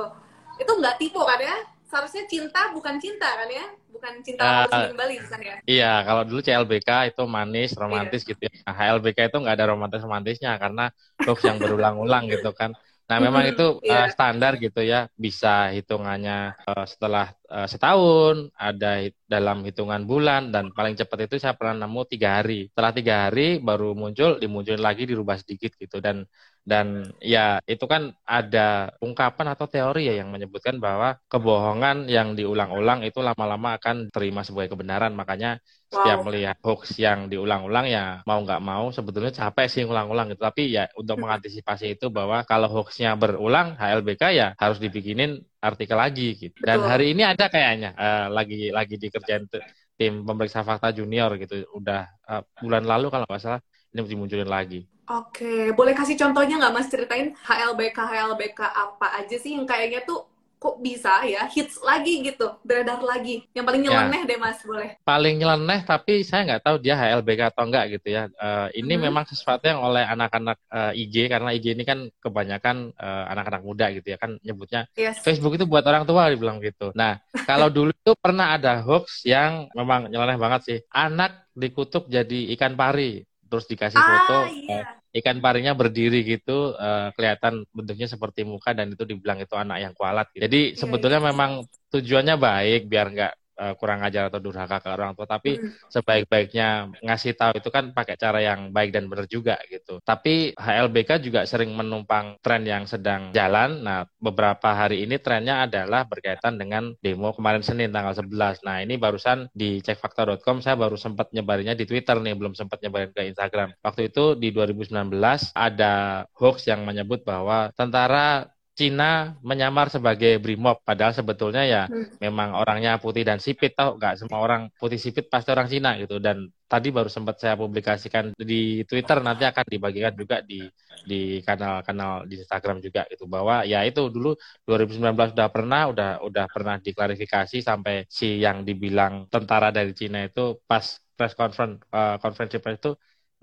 Itu 0.58 0.72
nggak 0.78 0.98
tipu 1.02 1.22
kan 1.22 1.42
ya? 1.42 1.58
Seharusnya 1.94 2.26
cinta 2.26 2.74
bukan 2.74 2.98
cinta 2.98 3.30
kan 3.38 3.46
ya? 3.54 3.70
bukan 4.04 4.14
cinta 4.20 4.68
uh, 4.68 4.92
kembali 4.92 5.16
bukan 5.24 5.40
ya? 5.40 5.56
Iya, 5.64 5.94
kalau 6.04 6.24
dulu 6.28 6.40
CLBK 6.44 7.16
itu 7.16 7.24
manis, 7.24 7.72
romantis 7.78 8.22
iya. 8.26 8.30
gitu 8.36 8.42
ya. 8.50 8.54
Nah, 8.68 8.74
HLBK 8.76 9.20
itu 9.32 9.38
nggak 9.40 9.56
ada 9.56 9.68
romantis-romantisnya 9.72 10.52
karena 10.60 10.86
hoax 11.24 11.40
yang 11.48 11.56
berulang-ulang 11.62 12.28
gitu 12.28 12.52
kan. 12.52 12.76
Nah, 13.04 13.18
memang 13.20 13.46
itu 13.48 13.80
uh, 13.80 14.08
standar 14.16 14.60
gitu 14.60 14.84
ya, 14.84 15.08
bisa 15.16 15.72
hitungannya 15.72 16.56
uh, 16.68 16.84
setelah 16.84 17.32
uh, 17.48 17.68
setahun, 17.70 18.52
ada 18.58 19.08
dalam 19.28 19.64
hitungan 19.64 20.04
bulan, 20.04 20.52
dan 20.52 20.72
paling 20.76 21.00
cepat 21.00 21.32
itu 21.32 21.36
saya 21.40 21.56
pernah 21.56 21.86
nemu 21.88 22.02
tiga 22.10 22.42
hari. 22.42 22.72
Setelah 22.74 22.92
tiga 22.92 23.16
hari 23.28 23.62
baru 23.64 23.96
muncul, 23.96 24.40
dimunculin 24.42 24.84
lagi 24.84 25.08
dirubah 25.08 25.40
sedikit 25.40 25.76
gitu. 25.80 26.04
Dan 26.04 26.28
Dan 26.64 27.12
ya 27.20 27.60
itu 27.68 27.84
kan 27.92 28.16
ada 28.24 28.96
ungkapan 29.04 29.52
atau 29.52 29.68
teori 29.68 30.08
ya 30.08 30.24
yang 30.24 30.32
menyebutkan 30.32 30.80
bahwa 30.80 31.20
kebohongan 31.28 32.08
yang 32.08 32.40
diulang-ulang 32.40 33.04
itu 33.04 33.20
lama-lama 33.20 33.76
akan 33.76 34.08
terima 34.16 34.48
sebagai 34.48 34.72
kebenaran. 34.72 35.12
Makanya 35.12 35.60
setiap 35.92 36.24
melihat 36.24 36.56
hoax 36.64 36.96
yang 36.98 37.28
diulang-ulang 37.28 37.86
ya 37.92 38.24
mau 38.24 38.40
nggak 38.42 38.64
mau 38.64 38.90
sebetulnya 38.96 39.36
capek 39.36 39.68
sih 39.68 39.84
ulang-ulang 39.84 40.32
gitu. 40.32 40.40
Tapi 40.40 40.72
ya 40.72 40.88
untuk 40.96 41.20
mengantisipasi 41.20 42.00
itu 42.00 42.08
bahwa 42.08 42.48
kalau 42.48 42.72
hoaxnya 42.72 43.20
berulang 43.20 43.76
HLBK 43.76 44.24
ya 44.32 44.48
harus 44.56 44.80
dibikinin 44.80 45.44
artikel 45.60 46.00
lagi 46.00 46.40
gitu. 46.40 46.56
Dan 46.64 46.80
hari 46.80 47.12
ini 47.12 47.28
ada 47.28 47.52
kayaknya 47.52 47.92
uh, 48.00 48.28
lagi 48.32 48.72
lagi 48.72 48.96
dikerjain 48.96 49.52
tim 50.00 50.24
pemeriksa 50.24 50.64
fakta 50.64 50.96
junior 50.96 51.36
gitu. 51.36 51.68
Udah 51.76 52.08
uh, 52.24 52.42
bulan 52.64 52.88
lalu 52.88 53.12
kalau 53.12 53.28
nggak 53.28 53.44
salah 53.44 53.62
ini 53.92 54.08
dimunculin 54.08 54.48
lagi. 54.48 54.93
Oke, 55.04 55.76
boleh 55.76 55.92
kasih 55.92 56.16
contohnya 56.16 56.56
nggak 56.60 56.74
Mas 56.74 56.88
ceritain 56.88 57.36
HLBK 57.36 57.98
HLBK 58.00 58.60
apa 58.64 59.20
aja 59.20 59.36
sih 59.36 59.52
yang 59.56 59.68
kayaknya 59.68 60.04
tuh 60.08 60.32
kok 60.64 60.80
bisa 60.80 61.28
ya 61.28 61.44
hits 61.52 61.76
lagi 61.84 62.24
gitu 62.24 62.48
beredar 62.64 63.04
lagi 63.04 63.44
yang 63.52 63.68
paling 63.68 63.84
ya. 63.84 63.92
nyeleneh 63.92 64.24
ya. 64.24 64.30
deh 64.32 64.40
mas 64.40 64.64
boleh 64.64 64.96
paling 65.04 65.36
nyeleneh 65.36 65.84
tapi 65.84 66.24
saya 66.24 66.48
nggak 66.48 66.64
tahu 66.64 66.80
dia 66.80 66.96
HLBK 66.96 67.52
atau 67.52 67.68
enggak 67.68 68.00
gitu 68.00 68.16
ya 68.16 68.32
uh, 68.40 68.72
ini 68.72 68.96
hmm. 68.96 69.04
memang 69.12 69.28
sesuatu 69.28 69.68
yang 69.68 69.84
oleh 69.84 70.08
anak-anak 70.08 70.56
uh, 70.72 70.96
eh, 70.96 71.04
IG 71.04 71.28
karena 71.28 71.52
IG 71.52 71.76
ini 71.76 71.84
kan 71.84 72.08
kebanyakan 72.24 72.96
uh, 72.96 73.24
anak-anak 73.36 73.62
muda 73.68 73.92
gitu 73.92 74.08
ya 74.08 74.16
kan 74.16 74.40
nyebutnya 74.40 74.88
yes. 74.96 75.20
Facebook 75.20 75.60
itu 75.60 75.68
buat 75.68 75.84
orang 75.84 76.08
tua 76.08 76.32
dibilang 76.32 76.64
gitu 76.64 76.96
nah 76.96 77.20
kalau 77.44 77.68
dulu 77.68 77.92
itu 77.92 78.16
pernah 78.16 78.56
ada 78.56 78.80
hoax 78.80 79.28
yang 79.28 79.68
memang 79.76 80.08
nyeleneh 80.08 80.40
banget 80.40 80.62
sih 80.64 80.80
anak 80.96 81.44
dikutuk 81.52 82.08
jadi 82.08 82.56
ikan 82.56 82.80
pari 82.80 83.20
terus 83.54 83.70
dikasih 83.70 84.02
ah, 84.02 84.08
foto 84.10 84.38
iya 84.50 84.82
ikan 85.14 85.38
parinya 85.38 85.78
berdiri 85.78 86.26
gitu 86.26 86.74
uh, 86.74 87.14
kelihatan 87.14 87.70
bentuknya 87.70 88.10
seperti 88.10 88.42
muka 88.42 88.74
dan 88.74 88.90
itu 88.90 89.06
dibilang 89.06 89.38
itu 89.38 89.54
anak 89.54 89.78
yang 89.78 89.94
kualat. 89.94 90.26
Gitu. 90.34 90.42
Jadi 90.42 90.62
iya, 90.74 90.78
sebetulnya 90.78 91.22
iya. 91.22 91.28
memang 91.30 91.52
tujuannya 91.94 92.36
baik 92.42 92.82
biar 92.90 93.08
nggak 93.14 93.34
uh, 93.58 93.74
kurang 93.78 94.02
ajar 94.06 94.30
atau 94.30 94.40
durhaka 94.40 94.80
ke 94.80 94.90
orang 94.90 95.14
tua 95.18 95.26
tapi 95.30 95.58
hmm. 95.58 95.90
sebaik-baiknya 95.90 96.94
ngasih 97.02 97.34
tahu 97.38 97.60
itu 97.60 97.70
kan 97.70 97.92
pakai 97.92 98.16
cara 98.18 98.40
yang 98.42 98.70
baik 98.70 98.94
dan 98.94 99.10
benar 99.10 99.26
juga 99.30 99.58
gitu. 99.68 100.00
Tapi 100.04 100.54
HLBK 100.58 101.24
juga 101.24 101.46
sering 101.50 101.74
menumpang 101.74 102.38
tren 102.40 102.64
yang 102.64 102.86
sedang 102.86 103.34
jalan. 103.36 103.82
Nah 103.84 104.06
beberapa 104.22 104.74
hari 104.74 105.04
ini 105.04 105.18
trennya 105.20 105.66
adalah 105.66 106.06
berkaitan 106.06 106.58
dengan 106.58 106.94
demo 107.02 107.34
kemarin 107.34 107.66
Senin 107.66 107.90
tanggal 107.94 108.14
11 108.14 108.64
nah 108.64 108.80
ini 108.80 108.96
barusan 108.96 109.50
di 109.52 109.80
cekfakta.com 109.82 110.62
saya 110.64 110.78
baru 110.78 110.96
sempat 110.96 111.34
nyebarinya 111.34 111.74
di 111.74 111.84
Twitter 111.84 112.18
nih 112.20 112.38
belum 112.38 112.54
sempat 112.54 112.80
nyebarin 112.82 113.12
ke 113.12 113.28
Instagram. 113.34 113.76
Waktu 113.82 114.14
itu 114.14 114.38
di 114.38 114.54
2019 114.54 115.12
ada 115.54 116.26
hoax 116.38 116.70
yang 116.70 116.86
menyebut 116.88 117.26
bahwa 117.26 117.74
tentara 117.74 118.53
Cina 118.74 119.38
menyamar 119.46 119.94
sebagai 119.94 120.42
brimob. 120.42 120.82
Padahal 120.82 121.14
sebetulnya 121.14 121.62
ya 121.62 121.82
hmm. 121.86 122.18
memang 122.18 122.58
orangnya 122.58 122.98
putih 122.98 123.22
dan 123.22 123.38
sipit 123.38 123.78
tau 123.78 123.94
nggak? 123.98 124.26
Semua 124.26 124.42
orang 124.42 124.74
putih 124.82 124.98
sipit 124.98 125.30
pasti 125.30 125.54
orang 125.54 125.70
Cina 125.70 125.94
gitu. 126.02 126.18
Dan 126.18 126.50
tadi 126.66 126.90
baru 126.90 127.06
sempat 127.06 127.38
saya 127.38 127.54
publikasikan 127.54 128.34
di 128.34 128.82
Twitter 128.90 129.22
nanti 129.22 129.46
akan 129.46 129.66
dibagikan 129.70 130.14
juga 130.18 130.42
di 130.42 130.66
di 131.06 131.38
kanal-kanal 131.46 132.26
di 132.26 132.42
Instagram 132.42 132.82
juga 132.82 133.06
gitu. 133.14 133.30
Bahwa 133.30 133.62
ya 133.62 133.86
itu 133.86 134.10
dulu 134.10 134.34
2019 134.66 135.38
udah 135.38 135.50
pernah 135.54 135.82
udah 135.94 136.10
udah 136.26 136.46
pernah 136.50 136.76
diklarifikasi 136.82 137.58
sampai 137.62 138.10
si 138.10 138.42
yang 138.42 138.66
dibilang 138.66 139.30
tentara 139.30 139.70
dari 139.70 139.94
Cina 139.94 140.26
itu 140.26 140.58
pas 140.66 140.98
press 141.14 141.38
conference 141.38 141.78
uh, 141.94 142.18
konferensi 142.18 142.58
press 142.58 142.82
itu 142.82 142.92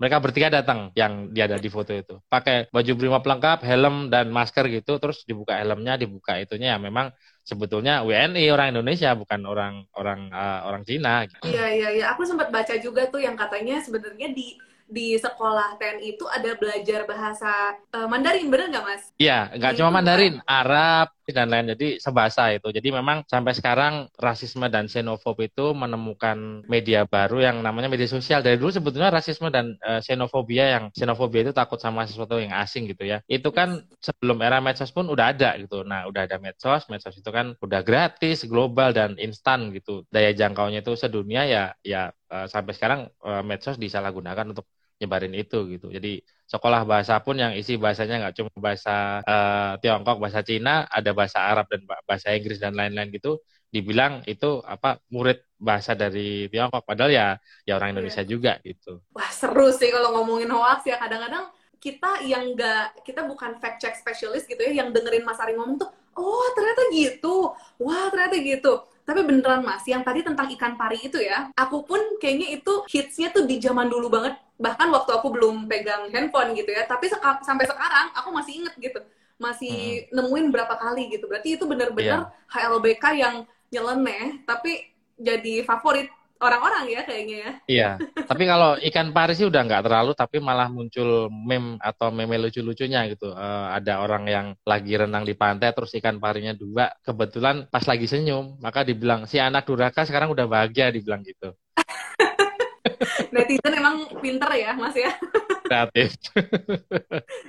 mereka 0.01 0.17
bertiga 0.17 0.49
datang 0.49 0.89
yang 0.97 1.29
dia 1.29 1.45
ada 1.45 1.61
di 1.61 1.69
foto 1.69 1.93
itu 1.93 2.17
pakai 2.25 2.73
baju 2.73 2.91
brimob 2.97 3.21
lengkap 3.21 3.61
helm 3.61 4.09
dan 4.09 4.33
masker 4.33 4.65
gitu 4.73 4.97
terus 4.97 5.21
dibuka 5.29 5.53
helmnya 5.53 5.93
dibuka 5.93 6.41
itunya 6.41 6.73
ya 6.73 6.77
memang 6.81 7.13
sebetulnya 7.45 8.01
WNI 8.01 8.49
orang 8.49 8.73
Indonesia 8.73 9.13
bukan 9.13 9.45
orang 9.45 9.85
orang 9.93 10.33
uh, 10.33 10.65
orang 10.65 10.81
Cina 10.89 11.29
gitu. 11.29 11.53
iya 11.53 11.69
iya 11.69 11.89
iya 11.93 12.05
aku 12.17 12.25
sempat 12.25 12.49
baca 12.49 12.73
juga 12.81 13.05
tuh 13.13 13.21
yang 13.21 13.37
katanya 13.37 13.77
sebenarnya 13.77 14.33
di 14.33 14.57
di 14.91 15.15
sekolah 15.15 15.79
TNI 15.79 16.19
itu 16.19 16.27
ada 16.27 16.51
belajar 16.59 17.07
bahasa 17.07 17.79
uh, 17.95 18.11
Mandarin, 18.11 18.51
bener 18.51 18.67
nggak 18.75 18.83
mas? 18.83 19.03
Iya, 19.15 19.47
nggak 19.55 19.79
cuma 19.79 19.89
Mandarin? 19.95 20.43
Arab 20.43 21.15
dan 21.29 21.53
lain. 21.53 21.69
Jadi 21.77 22.01
sebahasa 22.01 22.49
itu. 22.49 22.73
Jadi 22.73 22.89
memang 22.89 23.21
sampai 23.29 23.53
sekarang 23.53 24.09
rasisme 24.17 24.65
dan 24.73 24.89
xenofob 24.89 25.37
itu 25.45 25.77
menemukan 25.77 26.65
media 26.65 27.05
baru 27.05 27.45
yang 27.45 27.61
namanya 27.61 27.85
media 27.85 28.09
sosial. 28.09 28.41
Dari 28.41 28.57
dulu 28.57 28.73
sebetulnya 28.73 29.13
rasisme 29.13 29.53
dan 29.53 29.77
uh, 29.85 30.01
xenofobia 30.01 30.81
yang 30.81 30.83
xenofobia 30.89 31.45
itu 31.45 31.53
takut 31.53 31.77
sama 31.77 32.09
sesuatu 32.09 32.41
yang 32.41 32.57
asing 32.57 32.89
gitu 32.89 33.05
ya. 33.05 33.21
Itu 33.29 33.53
kan 33.53 33.85
sebelum 34.01 34.41
era 34.41 34.57
medsos 34.57 34.89
pun 34.89 35.05
udah 35.05 35.37
ada 35.37 35.53
gitu. 35.61 35.85
Nah, 35.85 36.09
udah 36.09 36.25
ada 36.25 36.41
medsos, 36.41 36.89
medsos 36.89 37.13
itu 37.13 37.29
kan 37.29 37.53
udah 37.61 37.85
gratis, 37.85 38.41
global 38.49 38.89
dan 38.89 39.13
instan 39.21 39.69
gitu. 39.69 40.01
Daya 40.09 40.33
jangkaunya 40.33 40.81
itu 40.81 40.97
sedunia 40.97 41.45
ya 41.45 41.63
ya 41.85 42.09
uh, 42.33 42.49
sampai 42.49 42.73
sekarang 42.73 42.99
uh, 43.21 43.45
medsos 43.45 43.77
disalahgunakan 43.77 44.49
untuk 44.49 44.65
nyebarin 45.01 45.33
itu 45.33 45.65
gitu. 45.73 45.89
Jadi 45.89 46.21
sekolah 46.45 46.85
bahasa 46.85 47.17
pun 47.25 47.33
yang 47.41 47.57
isi 47.57 47.81
bahasanya 47.81 48.21
nggak 48.21 48.35
cuma 48.37 48.53
bahasa 48.61 49.25
uh, 49.25 49.73
Tiongkok, 49.81 50.21
bahasa 50.21 50.45
Cina, 50.45 50.85
ada 50.85 51.11
bahasa 51.17 51.41
Arab 51.41 51.65
dan 51.73 51.81
bahasa 52.05 52.29
Inggris 52.37 52.61
dan 52.61 52.77
lain-lain 52.77 53.09
gitu. 53.09 53.41
Dibilang 53.73 54.21
itu 54.29 54.61
apa 54.61 55.01
murid 55.09 55.41
bahasa 55.57 55.97
dari 55.97 56.45
Tiongkok, 56.53 56.85
padahal 56.85 57.09
ya 57.09 57.27
ya 57.65 57.81
orang 57.81 57.97
Indonesia 57.97 58.21
yeah. 58.21 58.29
juga 58.29 58.51
gitu. 58.61 59.01
Wah 59.17 59.31
seru 59.33 59.73
sih 59.73 59.89
kalau 59.89 60.21
ngomongin 60.21 60.53
hoax 60.53 60.85
ya 60.85 61.01
kadang-kadang 61.01 61.49
kita 61.81 62.21
yang 62.29 62.53
nggak 62.53 63.01
kita 63.01 63.25
bukan 63.25 63.57
fact 63.57 63.81
check 63.81 63.97
specialist 63.97 64.45
gitu 64.45 64.61
ya 64.61 64.85
yang 64.85 64.93
dengerin 64.93 65.25
Mas 65.25 65.41
Ari 65.41 65.57
ngomong 65.57 65.81
tuh 65.81 65.89
oh 66.13 66.47
ternyata 66.53 66.81
gitu 66.93 67.57
wah 67.81 68.05
ternyata 68.13 68.37
gitu 68.37 68.85
tapi 69.11 69.27
beneran 69.27 69.59
mas, 69.59 69.83
yang 69.83 70.07
tadi 70.07 70.23
tentang 70.23 70.47
ikan 70.55 70.79
pari 70.79 71.03
itu 71.03 71.19
ya, 71.19 71.51
aku 71.59 71.83
pun 71.83 71.99
kayaknya 72.23 72.55
itu 72.55 72.87
hitsnya 72.87 73.27
tuh 73.35 73.43
di 73.43 73.59
zaman 73.59 73.91
dulu 73.91 74.07
banget. 74.07 74.39
Bahkan 74.55 74.87
waktu 74.87 75.11
aku 75.11 75.35
belum 75.35 75.67
pegang 75.67 76.07
handphone 76.15 76.55
gitu 76.55 76.71
ya. 76.71 76.87
Tapi 76.87 77.11
seka 77.11 77.43
sampai 77.43 77.67
sekarang 77.67 78.15
aku 78.15 78.31
masih 78.31 78.63
inget 78.63 78.73
gitu. 78.79 79.03
Masih 79.35 80.07
hmm. 80.07 80.15
nemuin 80.15 80.47
berapa 80.55 80.79
kali 80.79 81.11
gitu. 81.11 81.27
Berarti 81.27 81.59
itu 81.59 81.67
bener-bener 81.67 82.23
yeah. 82.31 82.55
HLBK 82.55 83.03
yang 83.19 83.35
nyeleneh, 83.67 84.47
tapi 84.47 84.95
jadi 85.19 85.67
favorit 85.67 86.07
orang-orang 86.41 86.83
ya 86.89 87.01
kayaknya 87.05 87.37
ya. 87.37 87.51
Iya, 87.69 87.89
tapi 88.29 88.43
kalau 88.49 88.75
ikan 88.81 89.13
pari 89.13 89.37
sih 89.37 89.45
udah 89.45 89.61
nggak 89.61 89.85
terlalu, 89.85 90.11
tapi 90.17 90.41
malah 90.41 90.67
muncul 90.67 91.29
meme 91.29 91.77
atau 91.77 92.09
meme 92.09 92.41
lucu-lucunya 92.41 93.05
gitu. 93.13 93.31
Uh, 93.31 93.69
ada 93.71 94.01
orang 94.01 94.23
yang 94.27 94.47
lagi 94.65 94.97
renang 94.97 95.23
di 95.23 95.37
pantai, 95.37 95.71
terus 95.71 95.93
ikan 96.01 96.17
parinya 96.17 96.57
dua, 96.57 96.89
kebetulan 97.05 97.69
pas 97.69 97.85
lagi 97.85 98.09
senyum, 98.09 98.57
maka 98.59 98.81
dibilang 98.81 99.29
si 99.29 99.37
anak 99.37 99.69
duraka 99.69 100.03
sekarang 100.03 100.33
udah 100.33 100.49
bahagia, 100.49 100.89
dibilang 100.89 101.21
gitu. 101.21 101.53
Netizen 103.33 103.73
emang 103.77 104.09
pinter 104.19 104.49
ya, 104.57 104.73
Mas 104.73 104.97
ya. 104.97 105.13
Kreatif. 105.71 106.19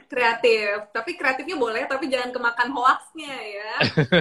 kreatif, 0.06 0.94
tapi 0.94 1.18
kreatifnya 1.18 1.58
boleh, 1.58 1.90
tapi 1.90 2.06
jangan 2.06 2.30
kemakan 2.30 2.70
hoaxnya 2.70 3.34
ya. 3.34 3.70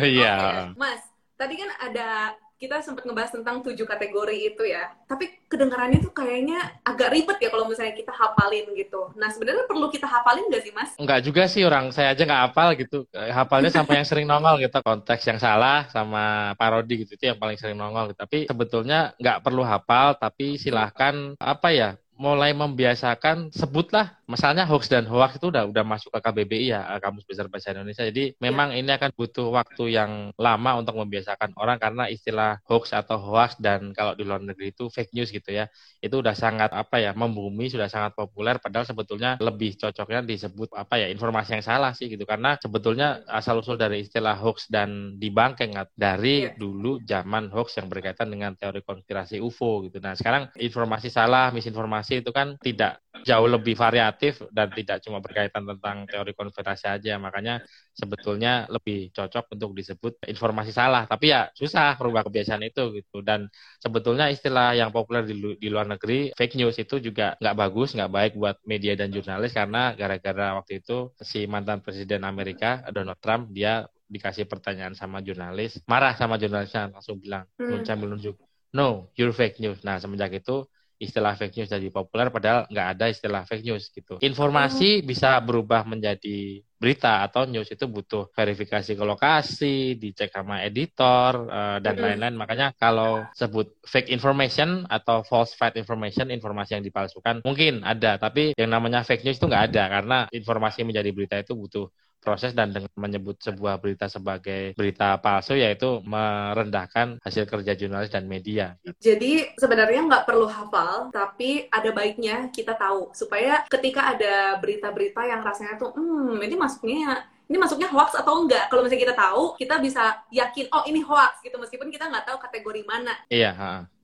Iya. 0.01 0.35
okay. 0.41 0.65
Mas, 0.73 1.01
tadi 1.37 1.53
kan 1.61 1.69
ada 1.77 2.33
kita 2.61 2.77
sempat 2.85 3.09
ngebahas 3.09 3.33
tentang 3.33 3.65
tujuh 3.65 3.89
kategori 3.89 4.37
itu 4.53 4.63
ya. 4.69 4.93
Tapi 5.09 5.49
kedengarannya 5.49 5.97
tuh 5.97 6.13
kayaknya 6.13 6.77
agak 6.85 7.09
ribet 7.09 7.41
ya 7.41 7.49
kalau 7.49 7.65
misalnya 7.65 7.97
kita 7.97 8.13
hapalin 8.13 8.69
gitu. 8.77 9.09
Nah 9.17 9.33
sebenarnya 9.33 9.65
perlu 9.65 9.89
kita 9.89 10.05
hafalin 10.05 10.45
nggak 10.45 10.61
sih 10.61 10.73
mas? 10.77 10.93
Enggak 11.01 11.25
juga 11.25 11.49
sih 11.49 11.65
orang 11.65 11.89
saya 11.89 12.13
aja 12.13 12.21
nggak 12.21 12.43
hafal 12.53 12.69
gitu. 12.77 13.09
Hafalnya 13.17 13.73
sampai 13.81 13.97
yang 13.97 14.05
sering 14.05 14.29
nongol 14.29 14.61
gitu. 14.61 14.77
Konteks 14.77 15.25
yang 15.25 15.41
salah 15.41 15.89
sama 15.89 16.53
parodi 16.53 17.01
gitu 17.01 17.17
itu 17.17 17.33
yang 17.33 17.41
paling 17.41 17.57
sering 17.57 17.81
nongol. 17.81 18.13
Gitu. 18.13 18.21
Tapi 18.21 18.37
sebetulnya 18.45 19.17
nggak 19.17 19.41
perlu 19.41 19.65
hafal. 19.65 20.21
Tapi 20.21 20.61
silahkan 20.61 21.33
apa 21.41 21.73
ya 21.73 21.97
mulai 22.21 22.53
membiasakan 22.53 23.49
sebutlah 23.49 24.20
misalnya 24.31 24.63
hoax 24.63 24.87
dan 24.87 25.03
hoax 25.03 25.35
itu 25.35 25.51
udah 25.51 25.67
udah 25.67 25.83
masuk 25.83 26.09
ke 26.15 26.19
KBBI 26.23 26.65
ya 26.71 26.81
eh, 26.95 26.99
Kamus 27.03 27.27
Besar 27.27 27.51
Bahasa 27.51 27.75
Indonesia. 27.75 28.07
Jadi 28.07 28.39
memang 28.39 28.71
ya. 28.71 28.79
ini 28.79 28.91
akan 28.95 29.11
butuh 29.11 29.51
waktu 29.51 29.83
yang 29.91 30.31
lama 30.39 30.71
untuk 30.79 30.95
membiasakan 30.95 31.51
orang 31.59 31.75
karena 31.75 32.07
istilah 32.07 32.63
hoax 32.63 32.95
atau 32.95 33.19
hoax 33.19 33.59
dan 33.59 33.91
kalau 33.91 34.15
di 34.15 34.23
luar 34.23 34.39
negeri 34.39 34.71
itu 34.71 34.87
fake 34.87 35.11
news 35.11 35.29
gitu 35.29 35.51
ya. 35.51 35.67
Itu 35.99 36.23
udah 36.23 36.33
sangat 36.33 36.71
apa 36.71 37.03
ya 37.03 37.11
membumi 37.11 37.67
sudah 37.67 37.91
sangat 37.91 38.15
populer 38.15 38.55
padahal 38.63 38.87
sebetulnya 38.87 39.35
lebih 39.43 39.75
cocoknya 39.75 40.23
disebut 40.23 40.71
apa 40.73 41.03
ya 41.03 41.07
informasi 41.11 41.59
yang 41.59 41.65
salah 41.65 41.91
sih 41.91 42.07
gitu 42.07 42.23
karena 42.23 42.55
sebetulnya 42.55 43.27
asal 43.27 43.59
usul 43.59 43.75
dari 43.75 44.07
istilah 44.07 44.39
hoax 44.39 44.71
dan 44.71 45.19
dibangkeng 45.19 45.75
dari 45.93 46.47
ya. 46.47 46.55
dulu 46.55 47.03
zaman 47.03 47.51
hoax 47.51 47.75
yang 47.77 47.91
berkaitan 47.91 48.31
dengan 48.31 48.55
teori 48.55 48.79
konspirasi 48.85 49.41
UFO 49.41 49.83
gitu. 49.83 49.99
Nah, 49.99 50.13
sekarang 50.13 50.53
informasi 50.55 51.09
salah, 51.11 51.49
misinformasi 51.51 52.23
itu 52.23 52.31
kan 52.31 52.55
tidak 52.61 53.01
jauh 53.21 53.47
lebih 53.47 53.75
variatif 53.75 54.41
dan 54.49 54.71
tidak 54.71 55.03
cuma 55.03 55.19
berkaitan 55.19 55.67
tentang 55.67 56.07
teori 56.07 56.31
konspirasi 56.31 56.87
aja. 56.87 57.19
Makanya 57.19 57.61
sebetulnya 57.91 58.65
lebih 58.71 59.11
cocok 59.11 59.51
untuk 59.53 59.75
disebut 59.75 60.13
informasi 60.25 60.71
salah. 60.71 61.05
Tapi 61.05 61.29
ya 61.29 61.51
susah 61.51 61.99
merubah 61.99 62.25
kebiasaan 62.25 62.63
itu 62.65 62.95
gitu. 62.97 63.19
Dan 63.21 63.51
sebetulnya 63.83 64.31
istilah 64.31 64.73
yang 64.73 64.89
populer 64.89 65.27
di, 65.27 65.35
di 65.59 65.67
luar 65.67 65.85
negeri 65.85 66.31
fake 66.33 66.55
news 66.57 66.79
itu 66.79 67.03
juga 67.03 67.35
nggak 67.37 67.55
bagus, 67.55 67.93
nggak 67.93 68.11
baik 68.11 68.33
buat 68.39 68.57
media 68.63 68.95
dan 68.95 69.11
jurnalis 69.11 69.51
karena 69.51 69.93
gara-gara 69.93 70.57
waktu 70.57 70.79
itu 70.81 71.11
si 71.21 71.45
mantan 71.45 71.83
presiden 71.83 72.23
Amerika 72.23 72.81
Donald 72.89 73.19
Trump 73.19 73.51
dia 73.51 73.85
dikasih 74.11 74.43
pertanyaan 74.43 74.91
sama 74.91 75.23
jurnalis, 75.23 75.79
marah 75.87 76.11
sama 76.19 76.35
jurnalisnya 76.35 76.91
langsung 76.91 77.15
bilang, 77.23 77.47
hmm. 77.55 77.87
sambil 77.87 78.11
nunjuk, 78.11 78.35
no, 78.75 79.07
you're 79.15 79.31
fake 79.31 79.63
news. 79.63 79.79
Nah 79.87 80.03
semenjak 80.03 80.35
itu 80.35 80.67
istilah 81.01 81.33
fake 81.33 81.57
news 81.57 81.73
jadi 81.73 81.89
populer 81.89 82.29
padahal 82.29 82.69
nggak 82.69 82.87
ada 82.93 83.05
istilah 83.09 83.41
fake 83.49 83.65
news 83.65 83.89
gitu. 83.89 84.21
Informasi 84.21 85.01
hmm. 85.01 85.05
bisa 85.09 85.41
berubah 85.41 85.81
menjadi 85.81 86.61
berita 86.81 87.21
atau 87.21 87.45
news 87.45 87.69
itu 87.69 87.85
butuh 87.85 88.33
verifikasi 88.33 88.97
ke 88.97 89.03
lokasi, 89.05 89.97
dicek 90.01 90.33
sama 90.33 90.65
editor 90.65 91.45
uh, 91.45 91.77
dan 91.77 91.93
lain-lain. 91.97 92.33
Makanya 92.33 92.73
kalau 92.73 93.21
sebut 93.37 93.77
fake 93.85 94.09
information 94.09 94.89
atau 94.89 95.21
false 95.21 95.53
fact 95.53 95.77
information, 95.77 96.33
informasi 96.33 96.77
yang 96.77 96.85
dipalsukan 96.85 97.45
mungkin 97.45 97.85
ada, 97.85 98.17
tapi 98.17 98.57
yang 98.57 98.73
namanya 98.73 99.05
fake 99.05 99.21
news 99.25 99.37
itu 99.37 99.45
nggak 99.45 99.73
ada 99.73 99.83
karena 99.89 100.17
informasi 100.33 100.81
menjadi 100.81 101.09
berita 101.13 101.37
itu 101.37 101.53
butuh 101.53 101.85
proses 102.21 102.53
dan 102.53 102.71
dengan 102.71 102.93
menyebut 102.95 103.41
sebuah 103.41 103.81
berita 103.81 104.05
sebagai 104.07 104.77
berita 104.77 105.17
palsu 105.17 105.57
yaitu 105.57 105.99
merendahkan 106.05 107.17
hasil 107.19 107.49
kerja 107.49 107.73
jurnalis 107.75 108.13
dan 108.13 108.29
media. 108.29 108.77
Jadi 109.01 109.51
sebenarnya 109.57 110.05
nggak 110.05 110.25
perlu 110.29 110.45
hafal, 110.45 111.09
tapi 111.09 111.65
ada 111.67 111.89
baiknya 111.89 112.53
kita 112.53 112.77
tahu 112.77 113.11
supaya 113.11 113.65
ketika 113.67 114.13
ada 114.15 114.61
berita-berita 114.61 115.25
yang 115.25 115.41
rasanya 115.41 115.81
tuh, 115.81 115.91
hmm 115.97 116.37
ini 116.41 116.55
masuknya 116.55 117.25
ini 117.51 117.59
masuknya 117.59 117.91
hoax 117.91 118.15
atau 118.15 118.47
enggak? 118.47 118.71
Kalau 118.71 118.79
misalnya 118.79 119.11
kita 119.11 119.15
tahu, 119.17 119.43
kita 119.59 119.75
bisa 119.83 120.23
yakin, 120.31 120.71
oh 120.71 120.87
ini 120.87 121.03
hoax 121.03 121.43
gitu, 121.43 121.59
meskipun 121.59 121.91
kita 121.91 122.07
nggak 122.07 122.23
tahu 122.23 122.37
kategori 122.39 122.81
mana. 122.87 123.11
Iya, 123.27 123.51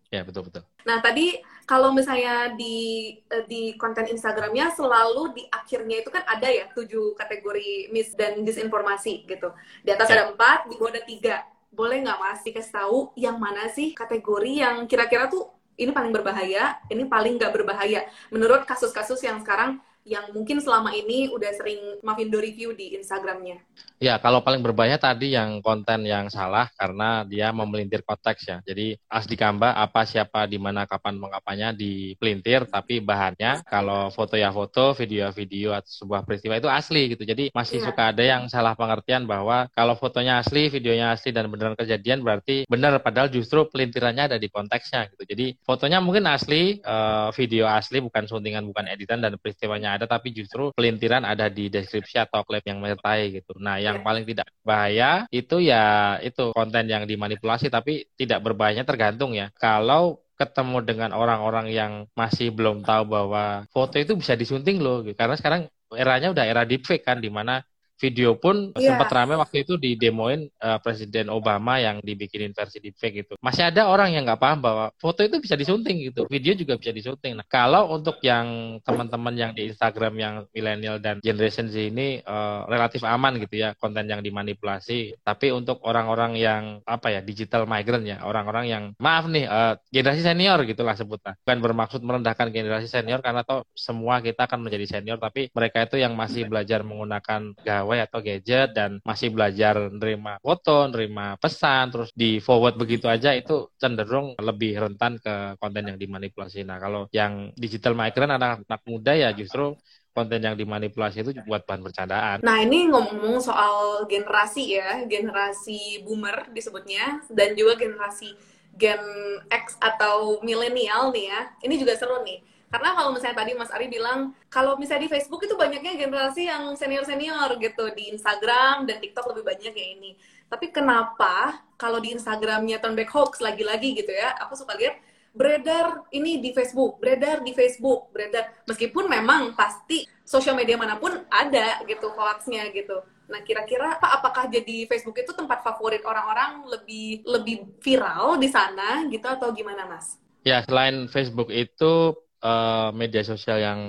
ya 0.08 0.22
betul 0.24 0.48
betul. 0.48 0.64
Nah 0.88 1.04
tadi 1.04 1.40
kalau 1.68 1.92
misalnya 1.92 2.56
di 2.56 3.12
eh, 3.28 3.44
di 3.46 3.76
konten 3.76 4.08
Instagramnya 4.08 4.72
selalu 4.72 5.36
di 5.36 5.44
akhirnya 5.52 6.00
itu 6.00 6.10
kan 6.10 6.24
ada 6.24 6.48
ya 6.48 6.72
tujuh 6.72 7.14
kategori 7.20 7.92
mis 7.92 8.16
dan 8.16 8.42
disinformasi 8.48 9.28
gitu. 9.28 9.52
Di 9.84 9.92
atas 9.92 10.08
ya. 10.08 10.24
ada 10.24 10.24
empat, 10.32 10.72
di 10.72 10.76
bawah 10.80 10.96
ada 10.96 11.04
tiga. 11.04 11.44
Boleh 11.68 12.02
nggak 12.02 12.20
mas 12.24 12.40
dikasih 12.42 12.74
tahu 12.74 13.12
yang 13.20 13.36
mana 13.36 13.68
sih 13.68 13.92
kategori 13.92 14.52
yang 14.64 14.88
kira-kira 14.88 15.28
tuh 15.28 15.52
ini 15.78 15.94
paling 15.94 16.10
berbahaya, 16.10 16.82
ini 16.90 17.06
paling 17.06 17.38
nggak 17.38 17.54
berbahaya 17.54 18.10
menurut 18.34 18.66
kasus-kasus 18.66 19.22
yang 19.22 19.38
sekarang 19.44 19.78
yang 20.08 20.32
mungkin 20.32 20.64
selama 20.64 20.96
ini 20.96 21.28
udah 21.28 21.52
sering 21.52 22.00
Mavindo 22.00 22.40
review 22.40 22.72
di 22.72 22.96
Instagramnya? 22.96 23.60
Ya, 24.00 24.16
kalau 24.22 24.40
paling 24.40 24.64
berbahaya 24.64 24.96
tadi 24.96 25.36
yang 25.36 25.60
konten 25.60 26.08
yang 26.08 26.32
salah 26.32 26.72
karena 26.80 27.28
dia 27.28 27.52
memelintir 27.52 28.08
konteks 28.08 28.48
ya. 28.48 28.58
Jadi 28.64 28.96
asli 29.12 29.36
kamba 29.36 29.76
apa 29.76 30.08
siapa 30.08 30.48
di 30.48 30.56
mana 30.56 30.88
kapan 30.88 31.20
mengapanya 31.20 31.76
dipelintir 31.76 32.70
tapi 32.70 33.04
bahannya 33.04 33.68
kalau 33.68 34.08
foto 34.14 34.40
ya 34.40 34.54
foto, 34.54 34.96
video 34.96 35.28
ya 35.28 35.30
video 35.34 35.70
atau 35.76 35.92
sebuah 35.92 36.24
peristiwa 36.24 36.56
itu 36.56 36.70
asli 36.72 37.12
gitu. 37.12 37.28
Jadi 37.28 37.52
masih 37.52 37.84
ya. 37.84 37.92
suka 37.92 38.16
ada 38.16 38.24
yang 38.24 38.48
salah 38.48 38.78
pengertian 38.78 39.28
bahwa 39.28 39.68
kalau 39.74 39.98
fotonya 39.98 40.40
asli, 40.40 40.70
videonya 40.72 41.18
asli 41.18 41.34
dan 41.34 41.52
beneran 41.52 41.76
kejadian 41.76 42.22
berarti 42.24 42.70
benar 42.70 43.02
padahal 43.02 43.28
justru 43.28 43.66
pelintirannya 43.68 44.32
ada 44.32 44.38
di 44.38 44.48
konteksnya 44.48 45.10
gitu. 45.12 45.26
Jadi 45.26 45.58
fotonya 45.66 46.00
mungkin 46.00 46.30
asli, 46.30 46.80
eh, 46.80 47.30
video 47.34 47.66
asli 47.66 48.00
bukan 48.00 48.30
suntingan 48.30 48.64
bukan 48.70 48.86
editan 48.94 49.20
dan 49.20 49.36
peristiwanya 49.42 49.97
ada 49.98 50.06
tapi 50.06 50.32
justru 50.32 50.70
pelintiran 50.78 51.26
ada 51.26 51.50
di 51.50 51.68
deskripsi 51.68 52.22
atau 52.22 52.46
klip 52.46 52.64
yang 52.64 52.80
menyertai 52.80 53.42
gitu. 53.42 53.58
Nah, 53.58 53.82
yang 53.82 54.06
paling 54.06 54.24
tidak 54.24 54.48
bahaya 54.62 55.26
itu 55.34 55.60
ya 55.60 56.18
itu 56.22 56.54
konten 56.54 56.86
yang 56.88 57.04
dimanipulasi 57.10 57.68
tapi 57.74 58.08
tidak 58.16 58.46
berbahayanya 58.46 58.86
tergantung 58.86 59.34
ya. 59.34 59.50
Kalau 59.58 60.22
ketemu 60.38 60.86
dengan 60.86 61.12
orang-orang 61.18 61.74
yang 61.74 62.06
masih 62.14 62.54
belum 62.54 62.86
tahu 62.86 63.10
bahwa 63.10 63.66
foto 63.74 63.98
itu 63.98 64.14
bisa 64.14 64.38
disunting 64.38 64.78
loh 64.78 65.02
gitu. 65.02 65.18
Karena 65.18 65.34
sekarang 65.34 65.66
eranya 65.92 66.30
udah 66.32 66.46
era 66.46 66.62
deepfake 66.64 67.02
kan 67.04 67.18
di 67.18 67.34
mana 67.34 67.66
video 67.98 68.38
pun 68.38 68.72
yeah. 68.78 68.94
sempat 68.94 69.10
ramai 69.12 69.36
waktu 69.36 69.66
itu 69.66 69.76
di 69.76 69.98
demoin 69.98 70.46
uh, 70.62 70.78
Presiden 70.80 71.34
Obama 71.34 71.82
yang 71.82 72.00
dibikinin 72.00 72.54
versi 72.54 72.78
deepfake 72.80 73.28
itu. 73.28 73.34
Masih 73.42 73.68
ada 73.68 73.90
orang 73.90 74.14
yang 74.14 74.24
nggak 74.24 74.40
paham 74.40 74.60
bahwa 74.62 74.86
foto 75.02 75.26
itu 75.26 75.42
bisa 75.42 75.58
disunting 75.58 76.00
gitu, 76.06 76.30
video 76.30 76.54
juga 76.54 76.78
bisa 76.78 76.94
disunting. 76.94 77.36
Nah, 77.38 77.46
kalau 77.50 77.92
untuk 77.92 78.22
yang 78.22 78.80
teman-teman 78.86 79.34
yang 79.34 79.52
di 79.58 79.74
Instagram 79.74 80.14
yang 80.16 80.34
milenial 80.54 81.02
dan 81.02 81.20
generation 81.20 81.68
Z 81.68 81.90
ini 81.90 82.22
uh, 82.24 82.70
relatif 82.70 83.02
aman 83.04 83.42
gitu 83.42 83.60
ya 83.60 83.74
konten 83.76 84.06
yang 84.06 84.22
dimanipulasi. 84.22 85.18
Tapi 85.26 85.50
untuk 85.52 85.82
orang-orang 85.84 86.38
yang 86.38 86.64
apa 86.86 87.12
ya 87.12 87.20
digital 87.26 87.66
migrant 87.66 88.06
ya, 88.06 88.22
orang-orang 88.22 88.66
yang 88.70 88.84
maaf 89.02 89.26
nih 89.26 89.50
uh, 89.50 89.74
generasi 89.90 90.22
senior 90.22 90.62
gitulah 90.70 90.94
sebutnya. 90.94 91.34
Bukan 91.42 91.60
bermaksud 91.60 92.02
merendahkan 92.06 92.54
generasi 92.54 92.86
senior 92.86 93.26
karena 93.26 93.42
toh 93.42 93.66
semua 93.74 94.22
kita 94.22 94.46
akan 94.46 94.70
menjadi 94.70 95.00
senior, 95.00 95.18
tapi 95.18 95.50
mereka 95.52 95.84
itu 95.84 95.98
yang 95.98 96.14
masih 96.14 96.46
belajar 96.46 96.86
menggunakan 96.86 97.58
gawai 97.66 97.87
gawai 97.88 98.04
atau 98.04 98.20
gadget 98.20 98.76
dan 98.76 99.00
masih 99.08 99.32
belajar 99.32 99.80
nerima 99.88 100.36
foto, 100.44 100.92
nerima 100.92 101.40
pesan, 101.40 101.88
terus 101.96 102.12
di 102.12 102.44
forward 102.44 102.76
begitu 102.76 103.08
aja 103.08 103.32
itu 103.32 103.72
cenderung 103.80 104.36
lebih 104.36 104.76
rentan 104.76 105.16
ke 105.24 105.56
konten 105.56 105.88
yang 105.88 105.96
dimanipulasi. 105.96 106.68
Nah 106.68 106.84
kalau 106.84 107.08
yang 107.16 107.56
digital 107.56 107.96
migrant 107.96 108.36
anak-anak 108.36 108.82
muda 108.84 109.16
ya 109.16 109.32
justru 109.32 109.72
konten 110.12 110.44
yang 110.44 110.60
dimanipulasi 110.60 111.24
itu 111.24 111.32
buat 111.48 111.64
bahan 111.64 111.80
bercandaan. 111.80 112.38
Nah 112.44 112.58
ini 112.60 112.92
ngomong 112.92 113.40
soal 113.40 114.04
generasi 114.12 114.76
ya, 114.76 115.08
generasi 115.08 116.04
boomer 116.04 116.52
disebutnya, 116.52 117.24
dan 117.32 117.56
juga 117.56 117.80
generasi 117.80 118.36
Gen 118.76 119.00
X 119.48 119.80
atau 119.80 120.44
milenial 120.44 121.16
nih 121.16 121.32
ya. 121.32 121.42
Ini 121.64 121.80
juga 121.80 121.96
seru 121.96 122.20
nih 122.28 122.57
karena 122.68 123.00
kalau 123.00 123.16
misalnya 123.16 123.38
tadi 123.40 123.52
Mas 123.56 123.72
Ari 123.72 123.88
bilang, 123.88 124.36
kalau 124.52 124.76
misalnya 124.76 125.08
di 125.08 125.12
Facebook 125.16 125.40
itu 125.48 125.56
banyaknya 125.56 125.96
generasi 125.96 126.52
yang 126.52 126.76
senior-senior 126.76 127.56
gitu. 127.64 127.96
Di 127.96 128.12
Instagram 128.12 128.84
dan 128.84 129.00
TikTok 129.00 129.32
lebih 129.32 129.48
banyak 129.48 129.72
ya 129.72 129.88
ini. 129.96 130.20
Tapi 130.52 130.72
kenapa 130.76 131.64
kalau 131.80 132.04
di 132.04 132.12
Instagramnya 132.12 132.84
Back 132.84 133.12
Hoax 133.16 133.40
lagi-lagi 133.40 133.96
gitu 133.96 134.12
ya, 134.12 134.36
aku 134.36 134.60
suka 134.60 134.76
lihat 134.76 135.00
beredar 135.32 136.08
ini 136.12 136.44
di 136.44 136.52
Facebook, 136.52 137.00
beredar 137.00 137.40
di 137.40 137.56
Facebook, 137.56 138.12
beredar. 138.12 138.52
Meskipun 138.68 139.08
memang 139.08 139.56
pasti 139.56 140.04
sosial 140.28 140.60
media 140.60 140.76
mana 140.76 141.00
pun 141.00 141.24
ada 141.32 141.80
gitu 141.88 142.12
hoaxnya 142.12 142.68
gitu. 142.76 143.00
Nah, 143.32 143.44
kira-kira 143.48 143.96
apa 143.96 144.20
apakah 144.20 144.52
jadi 144.52 144.88
Facebook 144.92 145.16
itu 145.20 145.32
tempat 145.32 145.64
favorit 145.64 146.04
orang-orang 146.04 146.68
lebih 146.68 147.24
lebih 147.24 147.56
viral 147.80 148.36
di 148.40 148.52
sana 148.52 149.08
gitu 149.08 149.28
atau 149.28 149.52
gimana, 149.56 149.88
Mas? 149.88 150.20
Ya, 150.44 150.64
selain 150.64 151.12
Facebook 151.12 151.52
itu 151.52 152.16
uh, 152.44 152.90
media 152.94 153.24
sosial 153.26 153.58
yang 153.62 153.80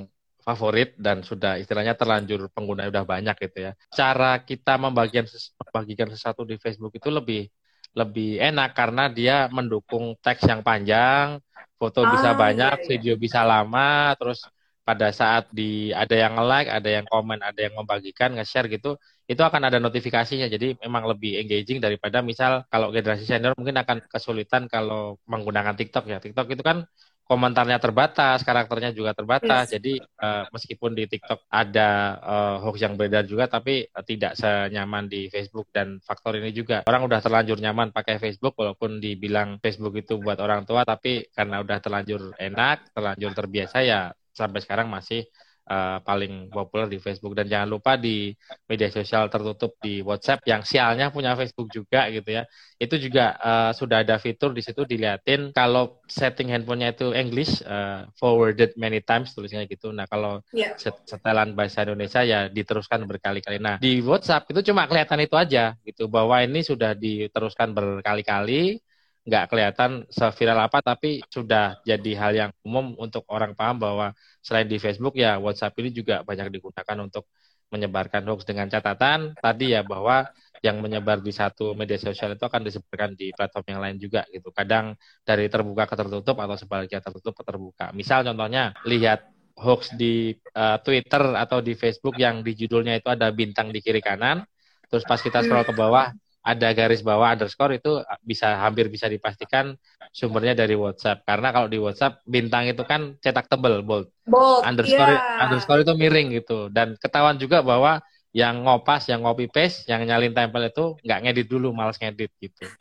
favorit 0.48 0.96
dan 0.96 1.20
sudah 1.20 1.60
istilahnya 1.60 1.92
terlanjur 1.92 2.48
pengguna 2.56 2.88
udah 2.88 3.04
banyak 3.04 3.36
gitu 3.36 3.68
ya. 3.68 3.72
Cara 3.92 4.40
kita 4.40 4.80
membagikan 4.80 5.28
membagikan 5.60 6.08
sesuatu 6.08 6.48
di 6.48 6.56
Facebook 6.56 6.96
itu 6.96 7.12
lebih 7.12 7.52
lebih 7.92 8.40
enak 8.40 8.72
karena 8.72 9.12
dia 9.12 9.50
mendukung 9.52 10.16
teks 10.24 10.44
yang 10.48 10.64
panjang, 10.64 11.40
foto 11.76 12.04
ah, 12.04 12.10
bisa 12.14 12.30
banyak, 12.32 12.74
iya, 12.80 12.84
iya. 12.84 12.88
video 12.88 13.14
bisa 13.20 13.42
lama, 13.44 14.12
terus 14.16 14.44
pada 14.88 15.12
saat 15.12 15.44
di 15.52 15.92
ada 15.92 16.16
yang 16.16 16.40
like, 16.40 16.68
ada 16.72 16.88
yang 16.88 17.04
komen, 17.04 17.44
ada 17.44 17.60
yang 17.60 17.76
membagikan, 17.76 18.32
nge-share 18.32 18.72
gitu, 18.72 18.96
itu 19.28 19.42
akan 19.44 19.68
ada 19.68 19.76
notifikasinya. 19.76 20.48
Jadi 20.48 20.80
memang 20.80 21.04
lebih 21.12 21.36
engaging 21.44 21.78
daripada 21.84 22.24
misal 22.24 22.64
kalau 22.72 22.88
generasi 22.88 23.28
senior 23.28 23.52
mungkin 23.52 23.76
akan 23.76 24.08
kesulitan 24.08 24.64
kalau 24.64 25.20
menggunakan 25.28 25.76
TikTok 25.76 26.08
ya. 26.08 26.18
TikTok 26.24 26.48
itu 26.56 26.64
kan 26.64 26.88
komentarnya 27.28 27.76
terbatas, 27.76 28.40
karakternya 28.40 28.96
juga 28.96 29.12
terbatas. 29.12 29.68
Yes. 29.68 29.72
Jadi 29.76 29.92
uh, 30.00 30.48
meskipun 30.48 30.96
di 30.96 31.04
TikTok 31.04 31.44
ada 31.52 32.16
uh, 32.18 32.56
hoax 32.64 32.80
yang 32.80 32.96
beredar 32.96 33.28
juga, 33.28 33.46
tapi 33.46 33.84
uh, 33.84 34.00
tidak 34.00 34.32
senyaman 34.34 35.06
di 35.06 35.28
Facebook 35.28 35.68
dan 35.68 36.00
faktor 36.00 36.40
ini 36.40 36.56
juga 36.56 36.88
orang 36.88 37.04
udah 37.04 37.20
terlanjur 37.20 37.60
nyaman 37.60 37.92
pakai 37.92 38.16
Facebook, 38.16 38.56
walaupun 38.56 38.96
dibilang 38.96 39.60
Facebook 39.60 39.92
itu 40.00 40.16
buat 40.16 40.40
orang 40.40 40.64
tua, 40.64 40.88
tapi 40.88 41.28
karena 41.36 41.60
udah 41.60 41.78
terlanjur 41.84 42.32
enak, 42.40 42.96
terlanjur 42.96 43.36
terbiasa 43.36 43.84
ya 43.84 44.08
sampai 44.32 44.64
sekarang 44.64 44.88
masih 44.88 45.28
uh, 45.68 46.00
paling 46.00 46.48
populer 46.48 46.88
di 46.88 46.98
Facebook. 46.98 47.36
Dan 47.36 47.46
jangan 47.46 47.68
lupa 47.68 48.00
di 48.00 48.32
media 48.66 48.88
sosial 48.88 49.28
tertutup 49.28 49.76
di 49.78 50.00
WhatsApp 50.00 50.42
yang 50.48 50.64
sialnya 50.64 51.12
punya 51.12 51.36
Facebook 51.36 51.68
juga 51.68 52.08
gitu 52.08 52.40
ya. 52.40 52.48
Itu 52.80 52.96
juga 52.96 53.36
uh, 53.38 53.70
sudah 53.76 54.02
ada 54.02 54.16
fitur 54.16 54.56
di 54.56 54.64
situ 54.64 54.88
diliatin 54.88 55.52
kalau 55.52 56.00
setting 56.08 56.48
handphonenya 56.50 56.96
itu 56.96 57.12
English 57.12 57.60
uh, 57.68 58.08
forwarded 58.16 58.72
many 58.80 59.04
times 59.04 59.36
tulisnya 59.36 59.68
gitu. 59.68 59.92
Nah 59.92 60.08
kalau 60.08 60.40
yeah. 60.56 60.72
setelan 60.80 61.52
bahasa 61.52 61.84
Indonesia 61.84 62.24
ya 62.24 62.48
diteruskan 62.48 63.04
berkali-kali. 63.04 63.60
Nah 63.60 63.76
di 63.76 64.00
WhatsApp 64.00 64.48
itu 64.50 64.72
cuma 64.72 64.88
kelihatan 64.88 65.20
itu 65.20 65.36
aja 65.36 65.76
gitu. 65.84 66.08
Bahwa 66.08 66.40
ini 66.40 66.64
sudah 66.64 66.96
diteruskan 66.96 67.76
berkali-kali 67.76 68.80
nggak 69.28 69.44
kelihatan 69.52 69.90
seviral 70.08 70.56
apa, 70.64 70.80
tapi 70.80 71.20
sudah 71.28 71.76
jadi 71.84 72.12
hal 72.16 72.32
yang 72.32 72.50
umum 72.64 72.96
untuk 72.96 73.28
orang 73.28 73.52
paham 73.52 73.76
bahwa 73.76 74.16
selain 74.48 74.64
di 74.64 74.80
Facebook 74.80 75.12
ya 75.20 75.36
WhatsApp 75.36 75.76
ini 75.84 75.92
juga 75.92 76.24
banyak 76.24 76.48
digunakan 76.48 76.96
untuk 77.04 77.28
menyebarkan 77.68 78.24
hoax 78.24 78.48
dengan 78.48 78.64
catatan 78.72 79.36
tadi 79.36 79.76
ya 79.76 79.84
bahwa 79.84 80.24
yang 80.64 80.80
menyebar 80.80 81.20
di 81.20 81.30
satu 81.30 81.76
media 81.76 82.00
sosial 82.00 82.32
itu 82.32 82.40
akan 82.40 82.64
disebarkan 82.64 83.12
di 83.12 83.28
platform 83.36 83.66
yang 83.76 83.80
lain 83.84 83.96
juga 84.00 84.24
gitu. 84.32 84.48
Kadang 84.50 84.96
dari 85.22 85.46
terbuka 85.52 85.84
ke 85.84 85.94
tertutup 85.94 86.40
atau 86.40 86.56
sebaliknya 86.56 87.04
tertutup 87.04 87.36
ke 87.36 87.44
terbuka. 87.44 87.92
Misal 87.92 88.24
contohnya 88.24 88.72
lihat 88.88 89.28
hoax 89.58 89.94
di 89.94 90.32
uh, 90.56 90.80
Twitter 90.80 91.34
atau 91.36 91.60
di 91.60 91.76
Facebook 91.76 92.16
yang 92.16 92.40
di 92.40 92.56
judulnya 92.56 92.98
itu 92.98 93.10
ada 93.10 93.30
bintang 93.30 93.74
di 93.74 93.82
kiri 93.82 94.00
kanan, 94.02 94.42
terus 94.86 95.04
pas 95.04 95.18
kita 95.18 95.44
scroll 95.44 95.66
ke 95.66 95.74
bawah 95.74 96.10
ada 96.42 96.68
garis 96.72 97.02
bawah 97.02 97.34
underscore 97.34 97.76
itu 97.76 98.00
bisa 98.24 98.62
hampir 98.62 98.88
bisa 98.88 99.10
dipastikan 99.10 99.74
sumbernya 100.14 100.56
dari 100.56 100.78
WhatsApp. 100.78 101.26
Karena 101.26 101.52
kalau 101.52 101.68
di 101.68 101.76
WhatsApp 101.76 102.24
bintang 102.24 102.70
itu 102.70 102.82
kan 102.86 103.18
cetak 103.20 103.50
tebel 103.50 103.84
bold, 103.84 104.08
bold 104.24 104.64
underscore 104.64 105.12
yeah. 105.12 105.44
underscore 105.44 105.82
itu 105.82 105.92
miring 105.98 106.32
gitu. 106.32 106.72
Dan 106.72 106.96
ketahuan 106.96 107.36
juga 107.36 107.60
bahwa 107.60 108.00
yang 108.32 108.64
ngopas 108.64 109.08
yang 109.08 109.24
copy 109.24 109.48
paste 109.48 109.88
yang 109.88 110.04
nyalin 110.04 110.36
tempel 110.36 110.62
itu 110.68 110.84
nggak 111.04 111.20
ngedit 111.26 111.46
dulu 111.48 111.72
malas 111.74 111.98
ngedit 112.00 112.32
gitu. 112.40 112.66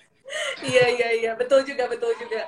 Iya 0.59 0.91
iya 0.91 1.09
iya. 1.23 1.31
Betul 1.39 1.63
juga 1.63 1.87
betul 1.87 2.11
juga. 2.19 2.43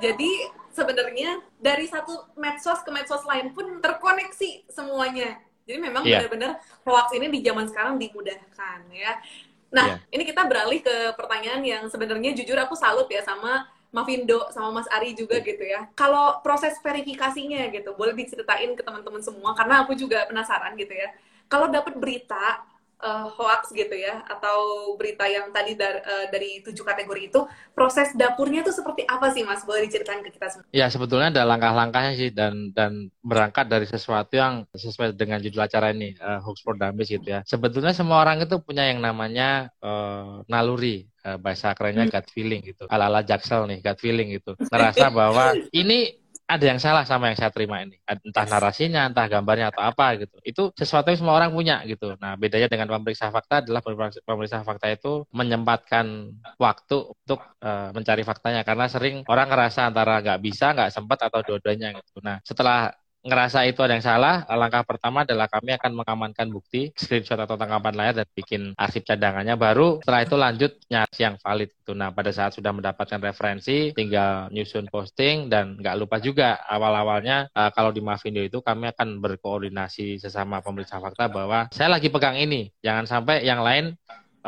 Jadi 0.00 0.48
sebenarnya 0.72 1.44
dari 1.60 1.84
satu 1.84 2.32
medsos 2.40 2.80
ke 2.80 2.88
medsos 2.88 3.20
lain 3.28 3.52
pun 3.52 3.84
terkoneksi 3.84 4.64
semuanya. 4.72 5.36
Jadi 5.68 5.76
memang 5.76 6.08
yeah. 6.08 6.24
benar-benar 6.24 6.56
hoax 6.88 7.12
ini 7.12 7.28
di 7.28 7.44
zaman 7.44 7.68
sekarang 7.68 8.00
dimudahkan 8.00 8.88
ya 8.88 9.20
Nah, 9.68 10.00
yeah. 10.00 10.14
ini 10.14 10.24
kita 10.24 10.48
beralih 10.48 10.80
ke 10.80 11.12
pertanyaan 11.12 11.60
yang 11.60 11.84
sebenarnya 11.92 12.32
jujur 12.32 12.56
aku 12.56 12.72
salut 12.72 13.04
ya 13.12 13.20
sama 13.20 13.68
Mavindo 13.88 14.48
sama 14.52 14.68
Mas 14.80 14.88
Ari 14.92 15.16
juga 15.16 15.40
gitu 15.40 15.64
ya. 15.64 15.88
Kalau 15.96 16.44
proses 16.44 16.76
verifikasinya 16.80 17.72
gitu, 17.72 17.96
boleh 17.96 18.12
diceritain 18.12 18.76
ke 18.76 18.82
teman-teman 18.84 19.24
semua 19.24 19.56
karena 19.56 19.84
aku 19.84 19.96
juga 19.96 20.28
penasaran 20.28 20.76
gitu 20.76 20.92
ya. 20.92 21.08
Kalau 21.48 21.72
dapat 21.72 21.96
berita 21.96 22.64
uh, 23.02 23.26
hoax 23.30 23.70
gitu 23.74 23.94
ya 23.94 24.22
atau 24.26 24.92
berita 24.98 25.24
yang 25.26 25.50
tadi 25.54 25.78
dar, 25.78 26.02
uh, 26.02 26.26
dari 26.30 26.62
tujuh 26.62 26.82
kategori 26.82 27.22
itu 27.30 27.40
proses 27.72 28.14
dapurnya 28.14 28.66
itu 28.66 28.74
seperti 28.74 29.06
apa 29.06 29.30
sih 29.30 29.46
mas 29.46 29.62
boleh 29.62 29.86
diceritakan 29.86 30.22
ke 30.26 30.30
kita 30.34 30.46
semua? 30.50 30.66
Ya 30.74 30.86
sebetulnya 30.90 31.30
ada 31.30 31.42
langkah-langkahnya 31.46 32.12
sih 32.18 32.30
dan 32.34 32.74
dan 32.74 33.10
berangkat 33.22 33.70
dari 33.70 33.86
sesuatu 33.86 34.34
yang 34.34 34.66
sesuai 34.74 35.14
dengan 35.14 35.38
judul 35.38 35.64
acara 35.64 35.94
ini 35.94 36.14
uh, 36.18 36.42
hoax 36.42 36.62
for 36.62 36.74
dummies 36.74 37.10
gitu 37.10 37.26
ya. 37.26 37.40
Sebetulnya 37.46 37.94
semua 37.94 38.22
orang 38.22 38.42
itu 38.42 38.58
punya 38.62 38.86
yang 38.86 38.98
namanya 39.02 39.70
uh, 39.82 40.42
naluri 40.50 41.06
bahasa 41.28 41.76
kerennya 41.76 42.08
hmm. 42.08 42.14
gut 42.14 42.26
feeling 42.32 42.64
gitu 42.64 42.88
ala-ala 42.88 43.20
jaksel 43.20 43.68
nih 43.68 43.84
gut 43.84 44.00
feeling 44.00 44.32
gitu 44.32 44.56
ngerasa 44.72 45.12
bahwa 45.12 45.52
ini 45.76 46.16
ada 46.48 46.64
yang 46.64 46.80
salah 46.80 47.04
sama 47.04 47.28
yang 47.28 47.36
saya 47.36 47.52
terima 47.52 47.84
ini. 47.84 48.00
Entah 48.08 48.48
narasinya, 48.48 49.04
entah 49.04 49.28
gambarnya 49.28 49.68
atau 49.68 49.84
apa 49.84 50.16
gitu. 50.16 50.36
Itu 50.40 50.62
sesuatu 50.72 51.12
yang 51.12 51.20
semua 51.20 51.36
orang 51.36 51.52
punya 51.52 51.84
gitu. 51.84 52.16
Nah, 52.16 52.40
bedanya 52.40 52.72
dengan 52.72 52.88
pemeriksa 52.88 53.28
fakta 53.28 53.60
adalah 53.60 53.84
pemeriksa 54.24 54.64
fakta 54.64 54.88
itu 54.88 55.28
menyempatkan 55.28 56.32
waktu 56.56 56.96
untuk 57.12 57.44
uh, 57.60 57.92
mencari 57.92 58.24
faktanya 58.24 58.64
karena 58.64 58.88
sering 58.88 59.28
orang 59.28 59.46
ngerasa 59.52 59.92
antara 59.92 60.24
nggak 60.24 60.40
bisa, 60.40 60.72
nggak 60.72 60.88
sempat 60.88 61.18
atau 61.28 61.44
dua-duanya 61.44 61.92
gitu. 62.00 62.24
Nah, 62.24 62.40
setelah 62.40 62.96
ngerasa 63.26 63.66
itu 63.66 63.82
ada 63.82 63.98
yang 63.98 64.04
salah, 64.04 64.46
langkah 64.46 64.86
pertama 64.86 65.26
adalah 65.26 65.50
kami 65.50 65.74
akan 65.74 65.92
mengamankan 65.94 66.48
bukti, 66.48 66.94
screenshot 66.94 67.38
atau 67.38 67.58
tangkapan 67.58 67.94
layar 67.94 68.14
dan 68.22 68.28
bikin 68.32 68.72
arsip 68.78 69.02
cadangannya. 69.02 69.58
Baru 69.58 69.98
setelah 70.02 70.22
itu 70.22 70.36
lanjut 70.38 70.72
nyari 70.86 71.18
yang 71.18 71.34
valid. 71.42 71.70
Itu. 71.74 71.92
Nah 71.96 72.14
pada 72.14 72.30
saat 72.30 72.54
sudah 72.54 72.70
mendapatkan 72.70 73.18
referensi, 73.18 73.90
tinggal 73.92 74.48
nyusun 74.54 74.86
posting 74.88 75.50
dan 75.50 75.76
nggak 75.80 75.96
lupa 75.98 76.16
juga 76.22 76.60
awal-awalnya 76.68 77.50
uh, 77.52 77.70
kalau 77.74 77.90
di 77.90 78.00
Mavindo 78.04 78.40
itu 78.44 78.62
kami 78.62 78.92
akan 78.92 79.18
berkoordinasi 79.18 80.20
sesama 80.22 80.62
pemeriksa 80.62 81.00
fakta 81.02 81.26
bahwa 81.28 81.66
saya 81.74 81.90
lagi 81.92 82.08
pegang 82.08 82.38
ini, 82.38 82.70
jangan 82.80 83.04
sampai 83.08 83.42
yang 83.42 83.60
lain 83.64 83.98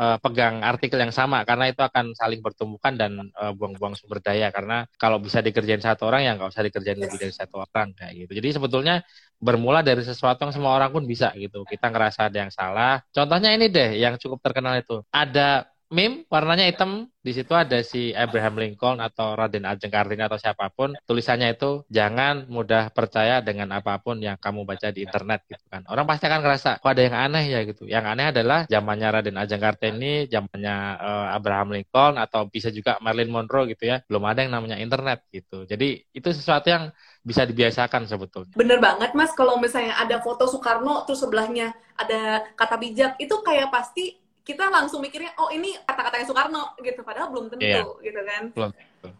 uh, 0.01 0.17
pegang 0.17 0.65
artikel 0.65 0.97
yang 0.97 1.13
sama 1.13 1.45
karena 1.45 1.69
itu 1.69 1.85
akan 1.85 2.17
saling 2.17 2.41
bertumbukan 2.41 2.97
dan 2.97 3.29
uh, 3.37 3.53
buang-buang 3.53 3.93
sumber 3.93 4.17
daya 4.25 4.49
karena 4.49 4.89
kalau 4.97 5.21
bisa 5.21 5.45
dikerjain 5.45 5.79
satu 5.79 6.09
orang 6.09 6.25
ya 6.25 6.31
nggak 6.33 6.49
usah 6.49 6.65
dikerjain 6.65 6.97
lebih 6.97 7.21
dari 7.21 7.33
satu 7.33 7.61
orang 7.61 7.93
kayak 7.93 8.25
gitu. 8.25 8.31
Jadi 8.41 8.47
sebetulnya 8.57 8.95
bermula 9.37 9.85
dari 9.85 10.01
sesuatu 10.01 10.41
yang 10.49 10.53
semua 10.53 10.73
orang 10.73 10.89
pun 10.89 11.05
bisa 11.05 11.29
gitu. 11.37 11.61
Kita 11.69 11.93
ngerasa 11.93 12.33
ada 12.33 12.37
yang 12.41 12.51
salah. 12.53 13.01
Contohnya 13.13 13.53
ini 13.53 13.69
deh 13.69 14.01
yang 14.01 14.17
cukup 14.17 14.41
terkenal 14.41 14.81
itu. 14.81 15.05
Ada 15.13 15.69
meme 15.91 16.25
warnanya 16.31 16.65
hitam. 16.65 17.11
Di 17.21 17.37
situ 17.37 17.53
ada 17.53 17.85
si 17.85 18.09
Abraham 18.17 18.57
Lincoln 18.57 18.97
atau 18.97 19.37
Raden 19.37 19.61
Ajeng 19.61 19.93
Kartini 19.93 20.25
atau 20.25 20.41
siapa 20.41 20.73
pun. 20.73 20.97
Tulisannya 21.05 21.53
itu 21.53 21.85
jangan 21.85 22.49
mudah 22.49 22.89
percaya 22.89 23.45
dengan 23.45 23.69
apa 23.77 24.01
pun 24.01 24.17
yang 24.17 24.41
kamu 24.41 24.65
baca 24.65 24.89
di 24.89 25.05
internet 25.05 25.45
gitu 25.45 25.61
kan. 25.69 25.85
Orang 25.85 26.09
pasti 26.09 26.25
akan 26.25 26.41
ngerasa 26.41 26.81
kok 26.81 26.89
ada 26.89 27.03
yang 27.05 27.13
aneh 27.13 27.45
ya 27.45 27.59
gitu. 27.61 27.85
Yang 27.85 28.05
aneh 28.09 28.25
adalah 28.33 28.59
zamannya 28.65 29.07
Raden 29.13 29.37
Ajeng 29.37 29.61
Kartini 29.61 30.25
zamannya 30.25 30.75
uh, 30.97 31.37
Abraham 31.37 31.77
Lincoln 31.77 32.17
atau 32.17 32.49
bisa 32.49 32.73
juga 32.73 32.97
Marilyn 33.05 33.29
Monroe 33.29 33.69
gitu 33.69 33.85
ya. 33.85 34.01
Belum 34.09 34.25
ada 34.25 34.41
yang 34.41 34.57
namanya 34.57 34.81
internet 34.81 35.21
gitu. 35.29 35.69
Jadi 35.69 36.01
itu 36.09 36.29
sesuatu 36.33 36.73
yang 36.73 36.89
bisa 37.21 37.45
dibiasakan 37.45 38.09
sebetulnya. 38.09 38.57
Bener 38.57 38.81
banget 38.81 39.13
mas, 39.13 39.29
kalau 39.37 39.61
misalnya 39.61 39.93
ada 39.93 40.17
foto 40.25 40.49
Soekarno 40.49 41.05
terus 41.05 41.21
sebelahnya 41.21 41.77
ada 41.93 42.49
kata 42.57 42.81
bijak, 42.81 43.13
itu 43.21 43.35
kayak 43.45 43.69
pasti 43.69 44.20
kita 44.41 44.73
langsung 44.73 44.99
mikirnya 45.05 45.37
oh 45.37 45.53
ini 45.53 45.77
kata-katanya 45.85 46.25
Soekarno 46.25 46.63
gitu. 46.81 47.01
Padahal 47.05 47.29
belum 47.29 47.45
tentu 47.53 47.65
yeah. 47.65 47.85
gitu 48.01 48.21
kan. 48.25 48.43
Belum 48.53 48.71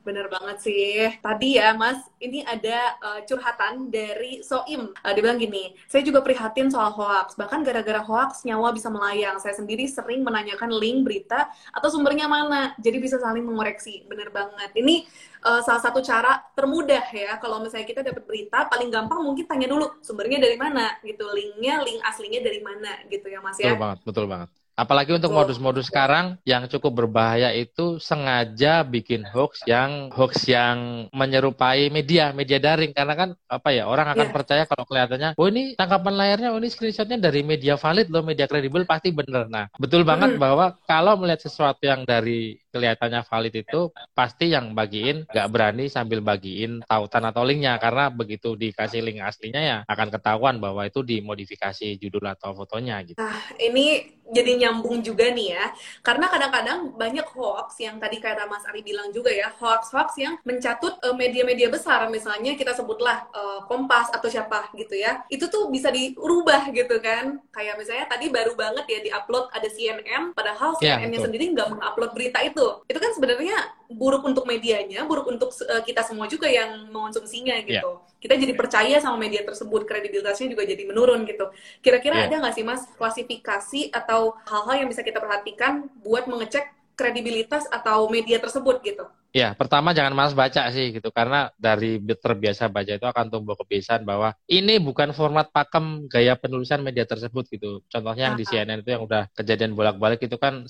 bener 0.05 0.29
banget 0.29 0.57
sih. 0.61 1.09
Tadi 1.21 1.57
ya 1.57 1.73
mas 1.73 1.97
ini 2.21 2.45
ada 2.45 2.97
uh, 3.01 3.19
curhatan 3.25 3.89
dari 3.89 4.45
Soim. 4.45 4.93
Uh, 5.01 5.11
dia 5.13 5.21
bilang 5.21 5.41
gini 5.41 5.73
saya 5.89 6.05
juga 6.05 6.21
prihatin 6.21 6.69
soal 6.69 6.93
hoax. 6.93 7.33
Bahkan 7.37 7.65
gara-gara 7.65 8.01
hoax 8.01 8.45
nyawa 8.45 8.73
bisa 8.73 8.89
melayang. 8.93 9.41
Saya 9.41 9.57
sendiri 9.57 9.85
sering 9.89 10.21
menanyakan 10.21 10.69
link 10.73 11.05
berita 11.05 11.49
atau 11.73 11.89
sumbernya 11.89 12.29
mana 12.29 12.77
jadi 12.77 12.97
bisa 13.01 13.17
saling 13.17 13.45
mengoreksi. 13.45 14.05
Bener 14.05 14.29
banget. 14.29 14.69
Ini 14.77 15.05
uh, 15.45 15.61
salah 15.65 15.81
satu 15.81 16.01
cara 16.01 16.37
termudah 16.53 17.05
ya. 17.09 17.37
Kalau 17.41 17.61
misalnya 17.61 17.87
kita 17.89 18.01
dapat 18.05 18.25
berita 18.25 18.69
paling 18.69 18.89
gampang 18.93 19.21
mungkin 19.21 19.45
tanya 19.49 19.65
dulu 19.69 20.01
sumbernya 20.05 20.37
dari 20.37 20.57
mana? 20.57 20.97
Gitu. 21.01 21.25
Linknya 21.25 21.81
link 21.81 22.01
aslinya 22.05 22.41
dari 22.45 22.61
mana 22.61 23.01
gitu 23.09 23.29
ya 23.29 23.41
mas 23.41 23.57
ya. 23.57 23.73
Betul 23.73 23.81
banget 23.81 23.99
betul 24.05 24.27
banget 24.29 24.60
Apalagi 24.75 25.13
untuk 25.13 25.35
modus-modus 25.35 25.91
sekarang 25.91 26.39
yang 26.47 26.65
cukup 26.71 27.05
berbahaya 27.05 27.51
itu 27.53 27.99
sengaja 27.99 28.81
bikin 28.87 29.27
hoax 29.27 29.61
yang 29.67 30.09
hoax 30.15 30.47
yang 30.47 31.07
menyerupai 31.11 31.91
media, 31.91 32.31
media 32.31 32.57
daring 32.57 32.95
karena 32.95 33.13
kan 33.13 33.29
apa 33.51 33.69
ya 33.75 33.85
orang 33.85 34.15
akan 34.15 34.27
yeah. 34.31 34.35
percaya 34.35 34.63
kalau 34.65 34.87
kelihatannya, 34.87 35.29
oh 35.35 35.47
ini 35.51 35.75
tangkapan 35.75 36.13
layarnya, 36.15 36.49
oh 36.55 36.59
ini 36.59 36.71
screenshotnya 36.71 37.19
dari 37.19 37.43
media 37.43 37.75
valid 37.75 38.07
loh, 38.07 38.23
media 38.23 38.47
kredibel 38.47 38.87
pasti 38.87 39.11
bener. 39.11 39.51
Nah 39.51 39.67
betul 39.75 40.07
banget 40.07 40.39
bahwa 40.39 40.79
kalau 40.87 41.19
melihat 41.19 41.45
sesuatu 41.45 41.83
yang 41.83 42.07
dari 42.07 42.55
kelihatannya 42.71 43.21
valid 43.27 43.55
itu 43.67 43.91
pasti 44.15 44.55
yang 44.55 44.71
bagiin 44.71 45.27
nggak 45.27 45.49
berani 45.51 45.91
sambil 45.91 46.23
bagiin 46.23 46.81
tautan 46.87 47.27
atau 47.27 47.43
linknya. 47.43 47.75
Karena 47.77 48.07
begitu 48.07 48.55
dikasih 48.55 49.03
link 49.03 49.19
aslinya 49.21 49.61
ya 49.61 49.77
akan 49.85 50.07
ketahuan 50.09 50.55
bahwa 50.57 50.87
itu 50.87 51.03
dimodifikasi 51.03 51.99
judul 51.99 52.31
atau 52.31 52.55
fotonya 52.55 53.03
gitu. 53.03 53.19
Nah 53.19 53.37
ini 53.59 54.17
jadi 54.31 54.55
nyambung 54.57 55.03
juga 55.03 55.27
nih 55.27 55.53
ya. 55.53 55.65
Karena 55.99 56.31
kadang-kadang 56.31 56.95
banyak 56.95 57.27
hoax 57.35 57.83
yang 57.83 57.99
tadi 57.99 58.17
kata 58.23 58.47
Mas 58.47 58.63
Ari 58.63 58.81
bilang 58.81 59.11
juga 59.11 59.27
ya 59.27 59.51
hoax-hoax 59.51 60.09
yang 60.17 60.39
mencatut 60.47 60.95
uh, 61.03 61.13
media-media 61.13 61.67
besar. 61.67 62.07
Misalnya 62.07 62.55
kita 62.55 62.71
sebutlah 62.71 63.27
uh, 63.35 63.59
Kompas 63.67 64.09
atau 64.15 64.31
siapa 64.31 64.71
gitu 64.79 64.95
ya. 64.95 65.27
Itu 65.27 65.51
tuh 65.51 65.67
bisa 65.67 65.91
dirubah 65.91 66.71
gitu 66.71 66.97
kan. 67.03 67.43
Kayak 67.51 67.75
misalnya 67.75 68.07
tadi 68.07 68.31
baru 68.31 68.55
banget 68.55 68.85
ya 68.87 68.99
diupload 69.11 69.51
ada 69.51 69.67
CNN 69.67 70.31
padahal 70.31 70.79
CNN-nya 70.79 71.19
yeah, 71.19 71.25
sendiri 71.27 71.45
nggak 71.51 71.69
mengupload 71.75 72.11
berita 72.15 72.39
itu 72.39 72.60
itu 72.61 72.69
itu 72.93 72.99
kan 73.01 73.11
sebenarnya 73.17 73.57
buruk 73.89 74.21
untuk 74.21 74.45
medianya 74.45 75.01
buruk 75.09 75.33
untuk 75.33 75.49
uh, 75.65 75.81
kita 75.81 76.05
semua 76.05 76.29
juga 76.29 76.45
yang 76.45 76.93
mengonsumsinya 76.93 77.57
gitu 77.65 77.89
yeah. 77.97 78.19
kita 78.21 78.37
jadi 78.37 78.53
percaya 78.53 78.95
sama 79.01 79.17
media 79.17 79.41
tersebut 79.41 79.89
kredibilitasnya 79.89 80.53
juga 80.53 80.63
jadi 80.69 80.83
menurun 80.85 81.25
gitu 81.25 81.49
kira-kira 81.81 82.21
yeah. 82.21 82.27
ada 82.29 82.35
nggak 82.45 82.53
sih 82.53 82.65
mas 82.65 82.85
klasifikasi 82.95 83.81
atau 83.89 84.37
hal-hal 84.45 84.85
yang 84.85 84.89
bisa 84.93 85.01
kita 85.01 85.17
perhatikan 85.17 85.89
buat 86.05 86.29
mengecek 86.29 86.69
kredibilitas 86.93 87.65
atau 87.73 88.05
media 88.13 88.37
tersebut 88.37 88.77
gitu 88.85 89.09
Ya, 89.31 89.55
pertama 89.55 89.95
jangan 89.95 90.11
malas 90.11 90.35
baca 90.35 90.67
sih 90.75 90.91
gitu 90.91 91.07
karena 91.07 91.47
dari 91.55 92.03
terbiasa 92.03 92.67
baca 92.67 92.99
itu 92.99 93.07
akan 93.07 93.31
tumbuh 93.31 93.55
kebiasaan 93.55 94.03
bahwa 94.03 94.35
ini 94.43 94.75
bukan 94.75 95.15
format 95.15 95.47
pakem 95.55 96.11
gaya 96.11 96.35
penulisan 96.35 96.83
media 96.83 97.07
tersebut 97.07 97.47
gitu. 97.47 97.79
Contohnya 97.87 98.27
yang 98.27 98.35
di 98.35 98.43
CNN 98.43 98.83
itu 98.83 98.91
yang 98.91 99.07
udah 99.07 99.31
kejadian 99.31 99.71
bolak-balik 99.71 100.19
itu 100.19 100.35
kan 100.35 100.67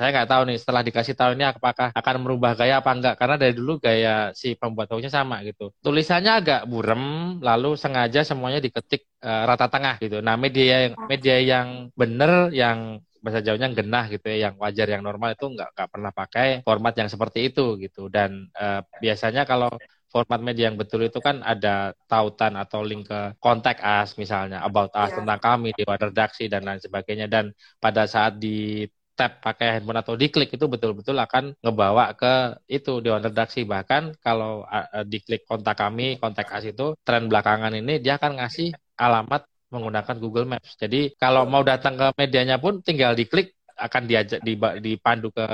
saya 0.00 0.16
nggak 0.16 0.30
tahu 0.32 0.42
nih 0.48 0.56
setelah 0.56 0.80
dikasih 0.80 1.12
tahu 1.12 1.30
ini 1.36 1.44
apakah 1.44 1.92
akan 1.92 2.16
merubah 2.24 2.56
gaya 2.56 2.80
apa 2.80 2.90
enggak 2.96 3.14
karena 3.20 3.36
dari 3.36 3.52
dulu 3.52 3.76
gaya 3.76 4.32
si 4.32 4.56
pembuat 4.56 4.88
hoaxnya 4.88 5.12
sama 5.12 5.44
gitu 5.44 5.76
tulisannya 5.84 6.32
agak 6.40 6.62
burem 6.64 7.36
lalu 7.44 7.76
sengaja 7.76 8.24
semuanya 8.24 8.64
diketik 8.64 9.04
uh, 9.20 9.44
rata 9.44 9.68
tengah 9.68 10.00
gitu 10.00 10.24
nah 10.24 10.40
media 10.40 10.88
yang 10.88 10.94
media 11.04 11.36
yang 11.36 11.68
bener 11.92 12.48
yang 12.56 13.04
bahasa 13.20 13.44
Jawanya 13.44 13.68
genah 13.76 14.08
gitu 14.08 14.26
ya, 14.32 14.48
yang 14.48 14.54
wajar 14.56 14.88
yang 14.88 15.04
normal 15.04 15.36
itu 15.36 15.44
nggak 15.44 15.76
nggak 15.76 15.88
pernah 15.92 16.10
pakai 16.10 16.48
format 16.64 16.96
yang 16.96 17.08
seperti 17.12 17.52
itu 17.52 17.76
gitu. 17.76 18.08
Dan 18.08 18.48
uh, 18.56 18.80
biasanya 18.98 19.44
kalau 19.44 19.68
format 20.10 20.40
media 20.42 20.72
yang 20.72 20.80
betul 20.80 21.06
itu 21.06 21.22
kan 21.22 21.44
ada 21.44 21.94
tautan 22.10 22.58
atau 22.58 22.82
link 22.82 23.06
ke 23.06 23.38
kontak 23.38 23.78
us 23.78 24.18
misalnya 24.18 24.58
about 24.66 24.90
us 24.96 25.14
yeah. 25.14 25.22
tentang 25.22 25.38
kami 25.38 25.70
di 25.70 25.86
redaksi 25.86 26.50
dan 26.50 26.66
lain 26.66 26.82
sebagainya 26.82 27.30
dan 27.30 27.54
pada 27.78 28.10
saat 28.10 28.40
di 28.42 28.88
tap 29.20 29.44
pakai 29.44 29.68
handphone 29.76 30.00
atau 30.00 30.16
diklik 30.16 30.56
itu 30.56 30.64
betul-betul 30.64 31.16
akan 31.20 31.52
ngebawa 31.60 32.16
ke 32.16 32.32
itu 32.72 33.04
dewan 33.04 33.20
redaksi. 33.20 33.68
Bahkan 33.68 34.02
kalau 34.24 34.64
uh, 34.64 35.04
diklik 35.04 35.44
kontak 35.44 35.76
kami 35.76 36.16
kontak 36.16 36.48
us 36.56 36.64
itu 36.64 36.96
tren 37.04 37.28
belakangan 37.28 37.76
ini 37.76 38.00
dia 38.00 38.16
akan 38.16 38.40
ngasih 38.40 38.72
alamat 38.96 39.44
menggunakan 39.68 40.16
Google 40.16 40.48
Maps. 40.48 40.80
Jadi 40.80 41.12
kalau 41.20 41.44
mau 41.44 41.60
datang 41.60 41.94
ke 42.00 42.06
medianya 42.16 42.56
pun 42.56 42.80
tinggal 42.80 43.12
diklik 43.12 43.60
akan 43.76 44.02
diajak 44.08 44.40
dipandu 44.80 45.28
ke 45.32 45.46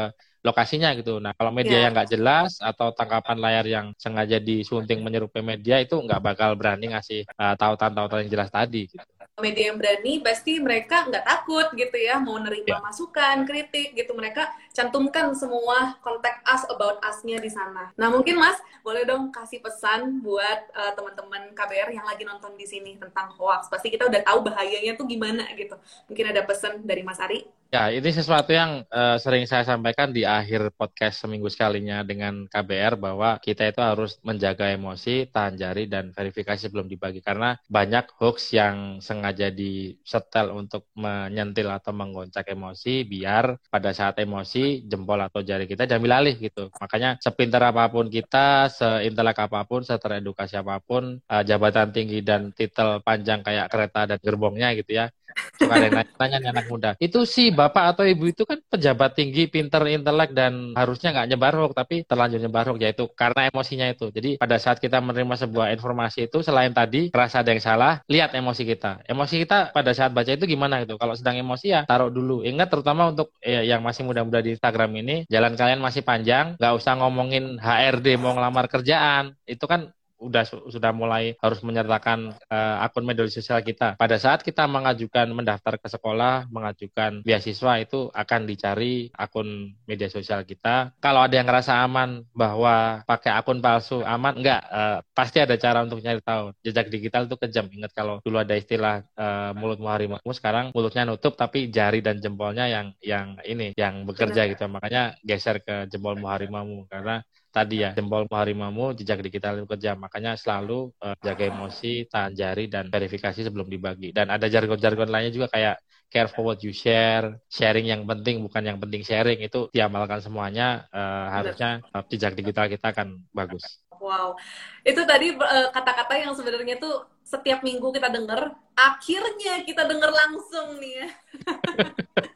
lokasinya 0.46 0.94
gitu. 0.94 1.18
Nah, 1.18 1.34
kalau 1.34 1.50
media 1.50 1.82
yeah. 1.82 1.84
yang 1.90 1.92
nggak 1.98 2.10
jelas 2.14 2.62
atau 2.62 2.94
tangkapan 2.94 3.36
layar 3.42 3.66
yang 3.66 3.86
sengaja 3.98 4.38
disunting 4.38 5.02
menyerupai 5.02 5.42
media 5.42 5.82
itu 5.82 5.98
nggak 5.98 6.22
bakal 6.22 6.54
berani 6.54 6.94
ngasih 6.94 7.26
uh, 7.34 7.58
tautan-tautan 7.58 8.24
yang 8.24 8.30
jelas 8.30 8.50
tadi. 8.54 8.86
Gitu 8.86 9.02
media 9.36 9.68
yang 9.68 9.76
berani 9.76 10.24
pasti 10.24 10.56
mereka 10.56 11.04
nggak 11.12 11.20
takut 11.28 11.68
gitu 11.76 11.92
ya 12.00 12.16
mau 12.16 12.40
nerima 12.40 12.64
yeah. 12.64 12.80
masukan 12.80 13.44
kritik 13.44 13.92
gitu 13.92 14.16
mereka 14.16 14.48
cantumkan 14.72 15.28
semua 15.36 16.00
kontak 16.00 16.40
us 16.48 16.64
about 16.72 16.96
us-nya 17.04 17.36
di 17.36 17.52
sana 17.52 17.92
nah 18.00 18.08
mungkin 18.08 18.40
mas 18.40 18.56
boleh 18.80 19.04
dong 19.04 19.28
kasih 19.28 19.60
pesan 19.60 20.24
buat 20.24 20.72
uh, 20.72 20.92
teman-teman 20.96 21.52
KBR 21.52 21.92
yang 21.92 22.08
lagi 22.08 22.24
nonton 22.24 22.56
di 22.56 22.64
sini 22.64 22.96
tentang 22.96 23.28
hoax 23.36 23.68
pasti 23.68 23.92
kita 23.92 24.08
udah 24.08 24.24
tahu 24.24 24.48
bahayanya 24.48 24.96
tuh 24.96 25.04
gimana 25.04 25.44
gitu 25.52 25.76
mungkin 26.08 26.32
ada 26.32 26.40
pesan 26.40 26.80
dari 26.88 27.04
mas 27.04 27.20
Ari 27.20 27.44
Ya, 27.66 27.90
ini 27.90 28.14
sesuatu 28.14 28.54
yang 28.54 28.86
uh, 28.94 29.18
sering 29.18 29.42
saya 29.42 29.66
sampaikan 29.66 30.14
di 30.14 30.22
akhir 30.22 30.70
podcast 30.78 31.26
seminggu 31.26 31.50
sekalinya 31.50 32.06
dengan 32.06 32.46
KBR 32.46 32.94
bahwa 32.94 33.42
kita 33.42 33.66
itu 33.66 33.82
harus 33.82 34.22
menjaga 34.22 34.70
emosi, 34.70 35.26
tahan 35.34 35.58
jari, 35.58 35.90
dan 35.90 36.14
verifikasi 36.14 36.70
sebelum 36.70 36.86
dibagi. 36.86 37.18
Karena 37.26 37.58
banyak 37.66 38.14
hoax 38.22 38.54
yang 38.54 39.02
sengaja 39.02 39.50
disetel 39.50 40.54
untuk 40.54 40.86
menyentil 40.94 41.66
atau 41.74 41.90
menggoncak 41.90 42.46
emosi 42.54 43.02
biar 43.02 43.58
pada 43.66 43.90
saat 43.90 44.22
emosi 44.22 44.86
jempol 44.86 45.18
atau 45.18 45.42
jari 45.42 45.66
kita 45.66 45.90
diambil 45.90 46.22
alih 46.22 46.38
gitu. 46.38 46.70
Makanya 46.78 47.18
sepintar 47.18 47.66
apa 47.66 47.90
pun 47.90 48.06
kita, 48.06 48.70
seintelek 48.70 49.42
apa 49.42 49.66
pun, 49.66 49.82
seteredukasi 49.82 50.54
apa 50.54 50.78
pun, 50.78 51.18
uh, 51.18 51.42
jabatan 51.42 51.90
tinggi 51.90 52.22
dan 52.22 52.54
titel 52.54 53.02
panjang 53.02 53.42
kayak 53.42 53.66
kereta 53.74 54.06
dan 54.14 54.18
gerbongnya 54.22 54.70
gitu 54.78 55.02
ya, 55.02 55.10
suka 55.56 55.72
ada 55.76 55.86
yang 55.88 55.96
nanya, 56.00 56.12
nanya 56.20 56.38
anak 56.52 56.66
muda. 56.70 56.90
Itu 57.00 57.28
sih 57.28 57.52
bapak 57.56 57.96
atau 57.96 58.04
ibu 58.04 58.28
itu 58.28 58.44
kan 58.44 58.60
pejabat 58.60 59.16
tinggi, 59.16 59.48
pinter, 59.48 59.80
intelek 59.88 60.36
dan 60.36 60.76
harusnya 60.76 61.16
nggak 61.16 61.28
nyebar 61.32 61.54
hoax, 61.56 61.72
tapi 61.72 62.04
terlanjur 62.04 62.44
nyebar 62.44 62.68
hoax 62.68 62.78
yaitu 62.84 63.08
karena 63.16 63.48
emosinya 63.48 63.88
itu. 63.88 64.12
Jadi 64.12 64.36
pada 64.36 64.60
saat 64.60 64.76
kita 64.76 65.00
menerima 65.00 65.48
sebuah 65.48 65.72
informasi 65.72 66.28
itu 66.28 66.44
selain 66.44 66.76
tadi 66.76 67.08
rasa 67.08 67.40
ada 67.40 67.56
yang 67.56 67.64
salah, 67.64 68.04
lihat 68.12 68.36
emosi 68.36 68.62
kita. 68.68 69.00
Emosi 69.08 69.40
kita 69.48 69.72
pada 69.72 69.96
saat 69.96 70.12
baca 70.12 70.28
itu 70.28 70.44
gimana 70.44 70.84
gitu. 70.84 71.00
Kalau 71.00 71.16
sedang 71.16 71.40
emosi 71.40 71.72
ya 71.72 71.80
taruh 71.88 72.12
dulu. 72.12 72.44
Ingat 72.44 72.68
terutama 72.68 73.08
untuk 73.08 73.32
ya, 73.40 73.64
yang 73.64 73.80
masih 73.80 74.04
muda-muda 74.04 74.44
di 74.44 74.52
Instagram 74.52 74.92
ini, 75.00 75.24
jalan 75.32 75.56
kalian 75.56 75.80
masih 75.80 76.04
panjang, 76.04 76.60
nggak 76.60 76.74
usah 76.76 77.00
ngomongin 77.00 77.56
HRD 77.56 78.20
mau 78.20 78.36
ngelamar 78.36 78.68
kerjaan. 78.68 79.32
Itu 79.48 79.64
kan 79.64 79.95
udah 80.16 80.44
sudah 80.72 80.92
mulai 80.96 81.36
harus 81.40 81.60
menyertakan 81.60 82.34
uh, 82.48 82.84
akun 82.84 83.04
media 83.04 83.28
sosial 83.28 83.60
kita. 83.60 83.96
Pada 84.00 84.16
saat 84.16 84.40
kita 84.40 84.64
mengajukan 84.64 85.28
mendaftar 85.30 85.76
ke 85.76 85.88
sekolah, 85.88 86.48
mengajukan 86.48 87.20
beasiswa 87.22 87.72
itu 87.80 88.08
akan 88.12 88.40
dicari 88.48 89.12
akun 89.14 89.76
media 89.84 90.08
sosial 90.08 90.42
kita. 90.42 90.96
Kalau 91.00 91.24
ada 91.24 91.34
yang 91.36 91.46
ngerasa 91.48 91.84
aman 91.84 92.24
bahwa 92.32 93.04
pakai 93.04 93.32
akun 93.36 93.60
palsu 93.60 94.00
aman, 94.02 94.40
enggak, 94.40 94.60
uh, 94.68 94.98
pasti 95.12 95.40
ada 95.40 95.54
cara 95.60 95.84
untuk 95.84 96.00
nyari 96.00 96.20
tahu. 96.24 96.52
Jejak 96.64 96.88
digital 96.88 97.28
itu 97.28 97.36
kejam. 97.36 97.66
Ingat 97.68 97.92
kalau 97.92 98.20
dulu 98.24 98.40
ada 98.40 98.56
istilah 98.56 99.04
uh, 99.16 99.52
mulut 99.52 99.78
harimau, 99.86 100.20
sekarang 100.32 100.72
mulutnya 100.72 101.06
nutup 101.06 101.36
tapi 101.38 101.68
jari 101.68 102.00
dan 102.00 102.18
jempolnya 102.18 102.66
yang 102.66 102.86
yang 103.04 103.36
ini 103.44 103.76
yang 103.76 104.08
bekerja 104.08 104.48
gitu. 104.50 104.64
Makanya 104.66 105.16
geser 105.22 105.60
ke 105.60 105.86
jempol 105.92 106.18
harimau 106.24 106.88
karena 106.88 107.22
tadi 107.56 107.80
ya 107.80 107.96
jempol 107.96 108.28
harimau 108.28 108.92
jejak 108.92 109.24
digital 109.24 109.64
kejam 109.64 109.96
makanya 109.96 110.36
selalu 110.36 110.92
uh, 111.00 111.16
jaga 111.24 111.48
emosi 111.48 112.04
tahan 112.12 112.36
jari 112.36 112.68
dan 112.68 112.92
verifikasi 112.92 113.40
sebelum 113.40 113.64
dibagi. 113.64 114.12
Dan 114.12 114.28
ada 114.28 114.44
jargon-jargon 114.44 115.08
lainnya 115.08 115.32
juga 115.32 115.48
kayak 115.48 115.80
care 116.12 116.28
for 116.28 116.52
what 116.52 116.60
you 116.60 116.70
share 116.76 117.40
sharing 117.48 117.88
yang 117.88 118.04
penting 118.04 118.44
bukan 118.44 118.60
yang 118.60 118.76
penting 118.76 119.00
sharing. 119.00 119.40
Itu 119.40 119.72
diamalkan 119.72 120.20
semuanya 120.20 120.84
uh, 120.92 121.32
harusnya 121.32 121.80
uh, 121.96 122.04
jejak 122.12 122.36
digital 122.36 122.68
kita 122.68 122.92
akan 122.92 123.24
bagus. 123.32 123.64
Wow. 123.96 124.36
Itu 124.84 125.08
tadi 125.08 125.32
kata-kata 125.72 126.12
uh, 126.12 126.20
yang 126.20 126.32
sebenarnya 126.36 126.76
tuh 126.76 127.15
setiap 127.26 127.66
minggu 127.66 127.90
kita 127.90 128.06
dengar 128.06 128.54
akhirnya 128.78 129.66
kita 129.66 129.82
dengar 129.82 130.14
langsung 130.14 130.78
nih 130.78 131.02
ya 131.02 131.08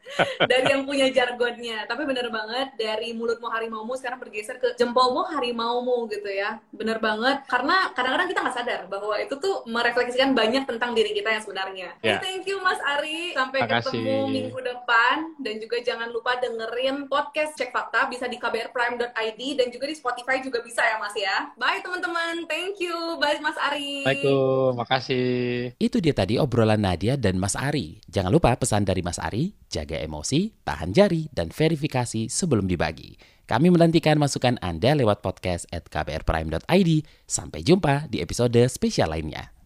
dari 0.50 0.66
yang 0.70 0.82
punya 0.84 1.06
jargonnya. 1.10 1.86
Tapi 1.86 2.02
bener 2.06 2.28
banget 2.32 2.74
dari 2.76 3.14
mulutmu 3.14 3.48
harimaumu 3.50 3.94
sekarang 3.96 4.20
bergeser 4.20 4.58
ke 4.58 4.74
jempolmu 4.76 5.26
harimaumu 5.30 6.06
gitu 6.10 6.28
ya. 6.30 6.58
Bener 6.74 6.98
banget. 6.98 7.46
Karena 7.46 7.90
kadang-kadang 7.94 8.28
kita 8.30 8.40
nggak 8.42 8.56
sadar 8.56 8.80
bahwa 8.90 9.14
itu 9.18 9.34
tuh 9.38 9.64
merefleksikan 9.68 10.34
banyak 10.34 10.66
tentang 10.66 10.92
diri 10.92 11.14
kita 11.14 11.30
yang 11.30 11.42
sebenarnya. 11.42 11.88
Yeah. 12.02 12.20
Thank 12.20 12.48
you 12.50 12.58
Mas 12.60 12.80
Ari. 12.82 13.34
Sampai 13.34 13.64
Makasih. 13.64 13.90
ketemu 13.94 14.16
minggu 14.28 14.58
depan. 14.60 15.16
Dan 15.40 15.54
juga 15.62 15.76
jangan 15.80 16.08
lupa 16.10 16.36
dengerin 16.38 17.06
podcast 17.06 17.56
Cek 17.56 17.72
Fakta 17.72 18.10
bisa 18.10 18.26
di 18.26 18.36
kbrprime.id 18.36 19.40
dan 19.56 19.68
juga 19.72 19.84
di 19.88 19.96
Spotify 19.96 20.42
juga 20.42 20.60
bisa 20.60 20.82
ya 20.84 20.96
Mas 20.98 21.16
ya. 21.16 21.54
Bye 21.56 21.82
teman-teman. 21.84 22.44
Thank 22.50 22.82
you. 22.82 23.16
Bye 23.22 23.40
Mas 23.40 23.56
Ari. 23.56 24.04
Assalamualaikum. 24.04 24.79
Makasih. 24.80 25.76
Itu 25.76 26.00
dia 26.00 26.16
tadi 26.16 26.40
obrolan 26.40 26.80
Nadia 26.80 27.20
dan 27.20 27.36
Mas 27.36 27.52
Ari. 27.52 28.00
Jangan 28.08 28.32
lupa 28.32 28.56
pesan 28.56 28.88
dari 28.88 29.04
Mas 29.04 29.20
Ari, 29.20 29.52
jaga 29.68 30.00
emosi, 30.00 30.56
tahan 30.64 30.96
jari, 30.96 31.28
dan 31.36 31.52
verifikasi 31.52 32.32
sebelum 32.32 32.64
dibagi. 32.64 33.20
Kami 33.44 33.68
menantikan 33.68 34.16
masukan 34.16 34.56
Anda 34.64 34.96
lewat 34.96 35.20
podcast 35.20 35.68
at 35.68 35.92
kbrprime.id. 35.92 36.90
Sampai 37.28 37.60
jumpa 37.60 38.08
di 38.08 38.24
episode 38.24 38.64
spesial 38.72 39.12
lainnya. 39.12 39.59